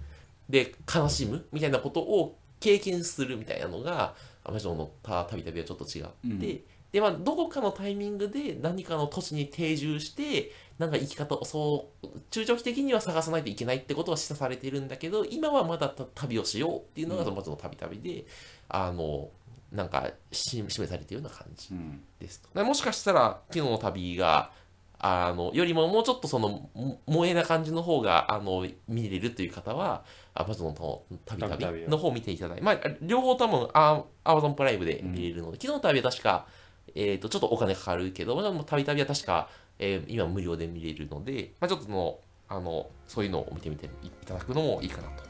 [0.49, 6.61] で、悲しむみたいなことを経験するみたいなのが、魔女のた旅旅はちょっと違って、うん
[6.93, 18.25] で、まあ、どこかのタイミングで何かの土地に定住して、なんか生き方をそう、中長期的には探さないといけないってことは示唆されてるんだけど、今はまだた旅をしようっていうのが、その魔女の旅旅で、
[18.69, 19.29] あの、
[19.71, 22.03] なんかし示されているような感じうん。
[22.19, 22.49] ですと。
[22.59, 24.51] でもしかしたら、昨日の旅が、
[24.99, 36.47] あの、よりももうちょっとその、も萌えな感じの方が、あの、見れるという方は、アマゾンの旅旅の方を見ていただいて、まあ、両方多分、アマゾンプライムで見れるので、昨日の旅は確か、
[36.95, 39.49] えっ、と、ちょっとお金かかるけど、まあ、旅旅は確か、
[39.79, 45.23] えー今無料で見れるので、まあ、ちょっとその、あの、そういうのを見てみていただくのもいいかなと思っ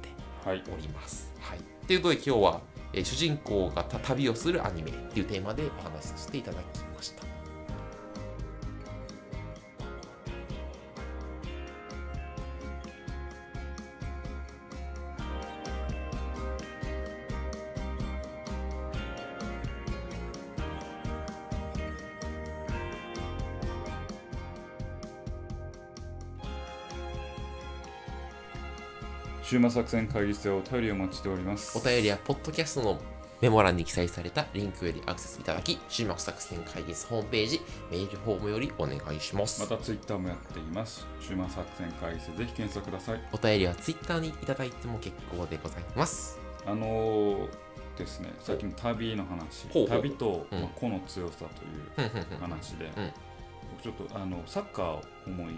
[0.00, 1.32] てはいおります。
[1.40, 1.58] はい。
[1.86, 2.60] ということで今日は、
[2.92, 7.33] えー主人公がた旅をするアニメっていうテーマでお話しさせていただきました。
[29.44, 31.76] 週末作戦会議室でお便りをお待ちしております。
[31.76, 32.98] お便りはポッドキャストの
[33.42, 39.60] メモ欄に記載されたリンクよりアクセスいただき、週末作戦会議室ホームページ、メールフォームよりお願いします。
[39.60, 41.06] またツイッターもやっています。
[41.20, 43.20] 週末作戦会議室ぜひ検索ください。
[43.34, 46.40] お便りはツイッターにいただいても結構でございます。
[46.64, 47.48] あのー
[47.98, 49.68] ですねさっきの旅の話。
[49.86, 50.56] 旅と、う。
[50.56, 51.44] んまあ個の強さ
[51.94, 53.12] という話で、うん。
[53.72, 55.54] 僕ちょっとあのサッカーを思い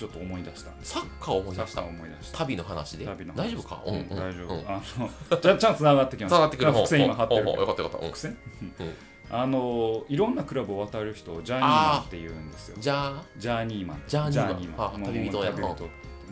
[0.00, 0.70] ちょっと思い出した。
[0.82, 1.82] サッカーを思い出した。
[1.82, 2.38] 思い出した。
[2.38, 3.04] 旅の話で？
[3.04, 3.38] 旅の話。
[3.38, 3.82] 大丈夫か？
[3.86, 4.08] うんうんうん。
[4.08, 4.64] 大丈夫、うん。
[4.66, 4.82] あ
[5.30, 6.36] のちゃん ちゃんとつながってきました。
[6.36, 8.06] つながってくる伏線今貼ってるよかったよかった。
[8.06, 8.12] うん。
[8.12, 8.38] 伏線、
[8.80, 8.94] うん。
[9.30, 12.76] あのいろんなクラブを渡る人をジャーニーマンって言うんですよ。
[12.80, 15.02] じゃあ、ジャーニーマンジャーニーマン。
[15.04, 15.52] 旅人や。
[15.52, 15.90] 旅人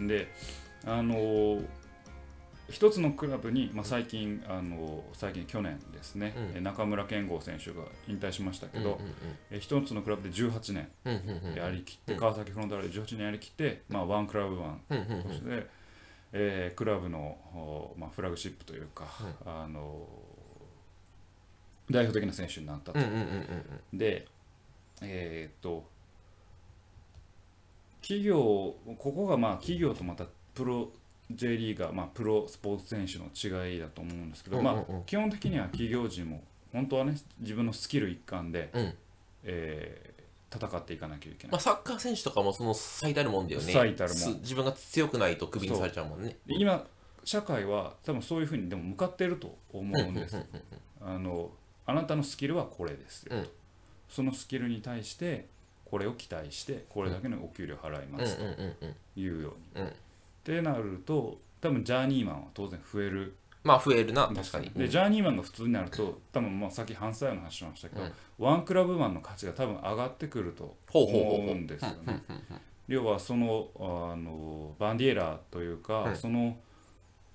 [0.09, 0.33] で
[0.87, 1.61] あの
[2.71, 6.57] 一つのクラブに、まあ、最近あの最近去年ですね、うん。
[6.59, 9.13] え中村健吾選手が引退しましたけど、うんうん
[9.51, 11.55] え一つのクラブで18年うんうんうんうん。
[11.55, 12.19] やりきって、うん。
[12.19, 14.81] 川崎フロンターレで18年やりきって、まあ、ワンクラブワン。
[14.91, 15.23] うんうんうん。
[15.23, 15.67] として、
[16.33, 19.07] えークラブの、おまあ、フラグシップというか、
[19.47, 20.07] あの
[21.91, 23.01] 代表的な選手になったと。
[23.01, 23.21] うんうんうん
[23.93, 24.27] うんで
[25.01, 25.85] えーっと
[28.03, 30.89] 企業ここがまあ企業とまたプロ
[31.31, 38.95] J リーガー、まあ、プロスポーツ選手の違いだと思うんですけど、まあ、基本的には企業人も本当はね自分のスキル一環で、うん。
[39.45, 40.19] えー
[40.51, 41.53] 戦っていかなきゃいけない。
[41.53, 43.73] まあ、サッカー選手とかもその最たるもんだよね。
[43.73, 44.19] 最たるもん。
[44.19, 46.37] す自分が強くないとクビにされちゃうもんね。
[46.47, 46.87] で今
[47.25, 50.37] 社会は多分そういうふうにでも向かってると思うんです。
[50.37, 50.45] よ
[51.03, 51.51] あの
[51.87, 53.49] あなたのスキルはこれですよ、うん。
[54.09, 55.47] そのスキルに対して
[55.85, 58.43] これを期待してこれだけのお給料払いますと
[59.21, 59.93] いうように、うん
[60.49, 63.37] ってなると多分ジャーニーマンは当然増える。
[63.65, 64.71] まあ増えるな確かに。
[64.71, 68.13] でジャーニーマンが普通になると多分まあさっき反対の話しましたけど、うん。
[68.39, 72.23] ワンクラブマンの価値が多分上がってくると思うんですよね。
[72.87, 76.17] 要はそのあのバンディエラーというか、うん。
[76.17, 76.57] その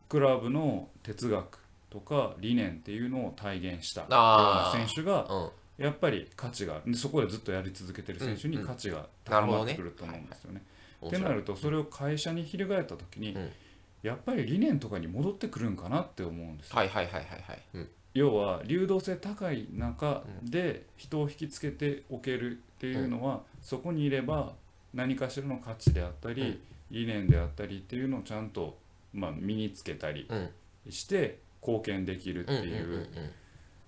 [0.09, 1.59] クラブの哲学
[1.91, 5.49] とか理念っていうのを体現したような選手がうん。
[5.77, 10.61] やっぱり価値がでそこでずっとやり続けてる選手に価値がな高まってくると思うんですよね。
[11.07, 13.49] ってなるとそれを会社に翻った時に、うん。
[14.03, 16.75] やっぱり理念とかに戻ってくるんかなって思うんですよ。
[16.75, 17.61] はいはいはいはいはい。
[17.75, 17.89] うん。
[18.13, 24.53] 要は流動性高い中で人を引きつけておけるっていうのは、そこにいれば
[24.93, 28.77] 何かしらの価値であったり、理念であったりっていうのをちゃんと、
[29.13, 30.49] まあ、身につけたりうん。
[30.91, 32.87] して貢献できるっていう。
[32.89, 33.07] うん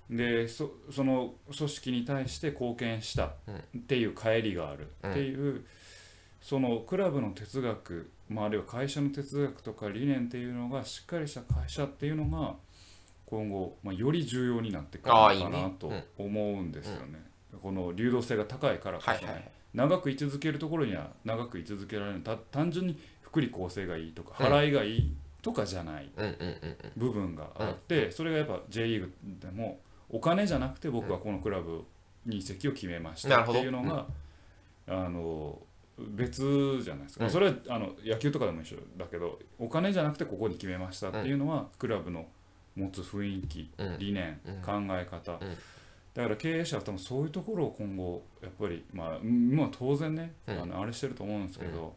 [0.09, 3.31] でそその組織に対して貢献したっ
[3.87, 5.65] ていう帰りがあるっていう、
[6.45, 12.53] そのクラブの哲学、まあ、あるいは会社の哲学とか理念っていうのがしっかりした会社っていうのが
[13.25, 17.19] 今後、まあ、より重要になってくるのかなと思うんですよね。
[17.63, 19.33] この流動性が高いからこそね、はいはい。
[19.33, 22.19] はい長く居続けるところには長く居続けられる。
[22.21, 24.53] た単純に福利厚生がいいとかうん。
[24.53, 26.77] 払いがいいとかじゃないうんうんうんうん。
[26.95, 29.79] 部分があって、それがやっぱ J リーグでも
[30.09, 31.83] お金じゃなくて僕はこのクラブ
[32.25, 34.05] に移籍を決めましたっていうのが、
[34.87, 35.59] あの
[35.97, 37.31] 別じゃないですか、うん。
[37.31, 42.25] それはあの野球とかでも一緒だけどお金じゃなくてここに決めましたっていうのは、クラブの
[42.75, 43.97] 持つ雰囲気、うん。
[43.99, 44.55] 理念、うん。
[44.61, 45.57] 考え方、うん。
[46.13, 50.61] だから経営者は多分そういうところを今後やっぱりまあ今は当然ね、うん。
[50.61, 51.95] あのあれしてると思うんですけど、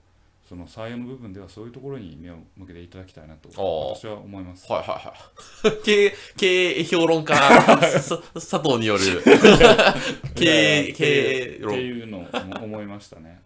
[0.49, 4.73] その採用の部分ではそういうところに目を向けていただきたいなと私は思います。
[4.73, 5.77] はいはいはい。
[5.85, 9.23] 経営、経営評論家、さ 佐藤による、
[10.35, 10.45] 経
[10.89, 11.79] 営、経営って論。
[11.79, 13.43] いうのを思いましたね。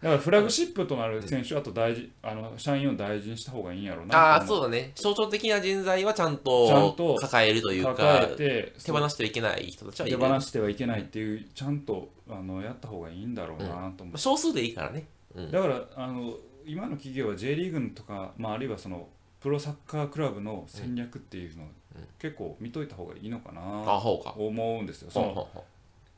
[0.00, 4.92] だからフラグシップとなる選手はあと大事あの社員を大事にした方がいいんやろうなああ、そうだね。
[4.94, 10.22] 象徴的な人材はちゃんちゃんとと抱えるというか抱、えて手放してはいけない人たちはい手る。
[10.22, 13.66] 放してはいけないっていうちゃんとあのやった方がいいんだろうな
[13.96, 15.06] と思って、少数でいいからね。
[15.34, 15.50] うん。
[15.50, 16.36] だからあの
[16.66, 19.08] 今の企業は J リーグとか、まあ、あるいはその
[19.40, 21.72] プロサッカークラブの戦略っていうのをうん
[22.18, 23.60] 結構見といた方がいいのかあ、な。
[24.00, 25.10] と思うんですよ。
[25.10, 25.48] その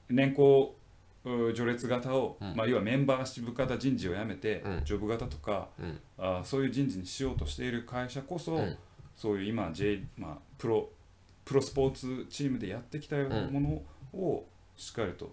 [0.08, 0.70] 年功う
[1.54, 2.54] 序列型を、うん。
[2.54, 4.84] まあ、要はメンバーシップ型人事をやめて、うん。
[4.84, 6.00] ジョブ型とか、うん。
[6.18, 8.76] あそういう人事にしようとしている会社こそ、うん。
[9.16, 10.88] そういう今、J まあ、プロ
[11.44, 14.44] プロスポーツチームでやってきたようなものを
[14.76, 15.32] しっかりと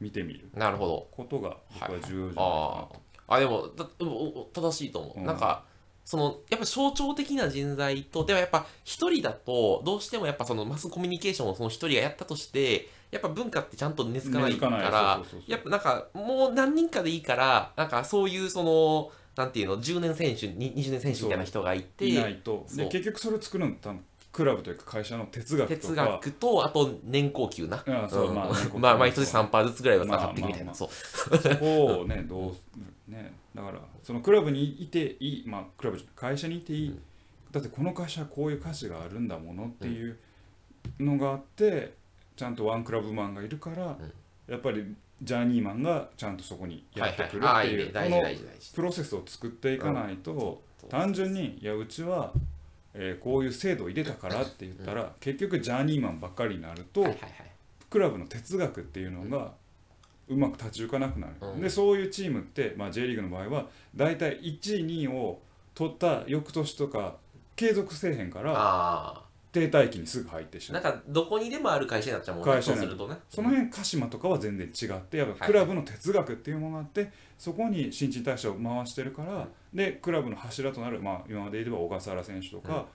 [0.00, 0.48] 見てみる。
[0.54, 1.08] うなるほど。
[1.10, 2.96] ことが僕は重要じゃないかなあと。
[3.28, 5.18] あ、でも、だでもお正しいと思う。
[5.18, 5.26] うん。
[5.26, 5.64] なんか、
[6.06, 22.66] そのやっぱ象徴的な人材とでもやっぱ一人だとどうしてもやっぱそのマスコミュニケーションをその一人がやったとしてやっぱ文化ってちゃんと根付かないからやっぱなんかもう何人かでいいからなんかそういうそのなんていうの10年選手に20年選手みたいな人がいていないと。
[22.74, 25.80] で結局それを作るの多分クラブというか会社の哲学とか。
[25.80, 27.82] 哲学とあと年功給な。
[27.86, 28.34] あそううん。
[28.34, 28.48] まあ
[28.78, 31.40] まあ毎年3%ずつぐらいは下がっていくみたいな、まあまあまあ。
[31.40, 31.52] そう。
[31.54, 37.02] そこをねどうねだからそのクラブにいていいまあクラブ会社にいていい、うん。
[37.50, 40.18] だってこの会社はこういう価値があるんだものっていう
[41.00, 41.94] のがあって
[42.36, 43.96] ちゃんとワンクラブマンがいるから、
[44.46, 48.22] やっぱりジャーニーマンがちゃんとそこにやってくるっていうこの
[48.74, 52.32] プロセスを作っていかないと、単純にいやうちは、
[52.94, 57.04] えーこういう制度を入れたからって言ったら、結局ジャーニーマンばっかりになると、
[57.90, 59.52] クラブの哲学っていうのが
[60.28, 61.60] うまく立ち行かなくなる、うん。
[61.60, 65.38] でそういうチームって、まあ、J リーグの場合は大体1位2位を
[65.74, 67.16] 取った翌年とか
[67.54, 69.22] 継続せえへんからあ
[69.56, 70.82] 停滞期にすぐ入ってしあまう。
[70.82, 72.60] んなかどこにでもある会社になっちゃうもんね。
[72.60, 73.16] そうするとね。
[73.30, 82.86] その辺鹿島とかは全然違ってやっぱクラブの哲学っていうものがあってそこに新陳代謝を回してるから、でクラブの柱となる、まあ、今まで言えば小笠原選手とか、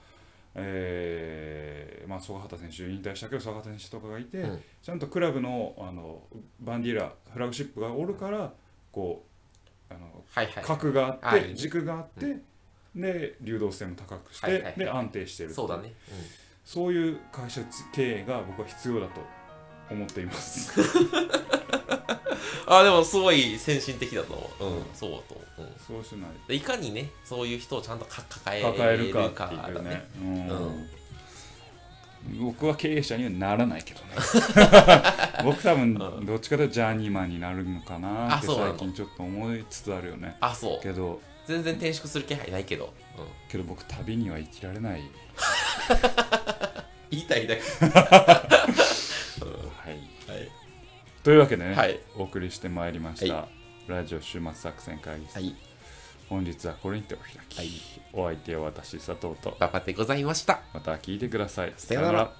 [0.54, 4.62] えーまあ、曽我畑選手引退したけど曽我畑選手とかがいて、うん。
[4.82, 6.22] ちゃんとクラブのあの
[6.60, 8.52] バンディーラフラグシップがおるから
[8.92, 9.24] こ
[9.90, 11.56] うあのはいはい核があって、はい。
[11.56, 12.36] 軸があって、
[12.94, 14.74] で流動性も高くして、はいはいはい。
[14.76, 15.94] で安定してるそうだね、
[16.64, 17.60] そういう会社
[17.92, 19.20] 経営が僕は必要だと
[19.90, 20.80] 思っています。
[20.80, 20.88] うん、
[22.66, 24.74] あでもすごい先進的だと思う。
[24.76, 25.72] うんそうだと思う、うん。
[25.86, 26.30] そうしない。
[26.48, 30.08] でいかにねそういう人をちゃんとか抱え抱えるるかっていうね。
[30.20, 30.48] うん。
[30.48, 30.90] うん
[32.38, 34.06] 僕は経営者にはならないけどね。
[35.44, 36.26] 僕多分うん。
[36.26, 40.36] どっちかというとジャーニーマンになるのかなって最近ちょっと思いつつあるよね。
[40.40, 40.82] あそう。
[40.82, 45.02] けど全然転職する気配ないけど、うん、けど僕旅には生きられない。
[47.10, 47.62] 言いたいだけ。
[47.84, 48.48] は
[49.86, 49.90] い。
[49.90, 49.94] は
[50.38, 50.48] い。
[51.22, 52.00] というわけでね、はい。
[52.16, 53.48] お送りしてまいりました、は
[53.86, 55.54] ラジオ週末作戦会議室、はい。
[56.28, 57.68] 本日はこれにてお開き、はい。
[58.12, 59.56] お相手は私佐藤と。
[59.58, 60.62] パパでございました。
[60.72, 61.72] また聞いてください。
[61.76, 62.32] さよなら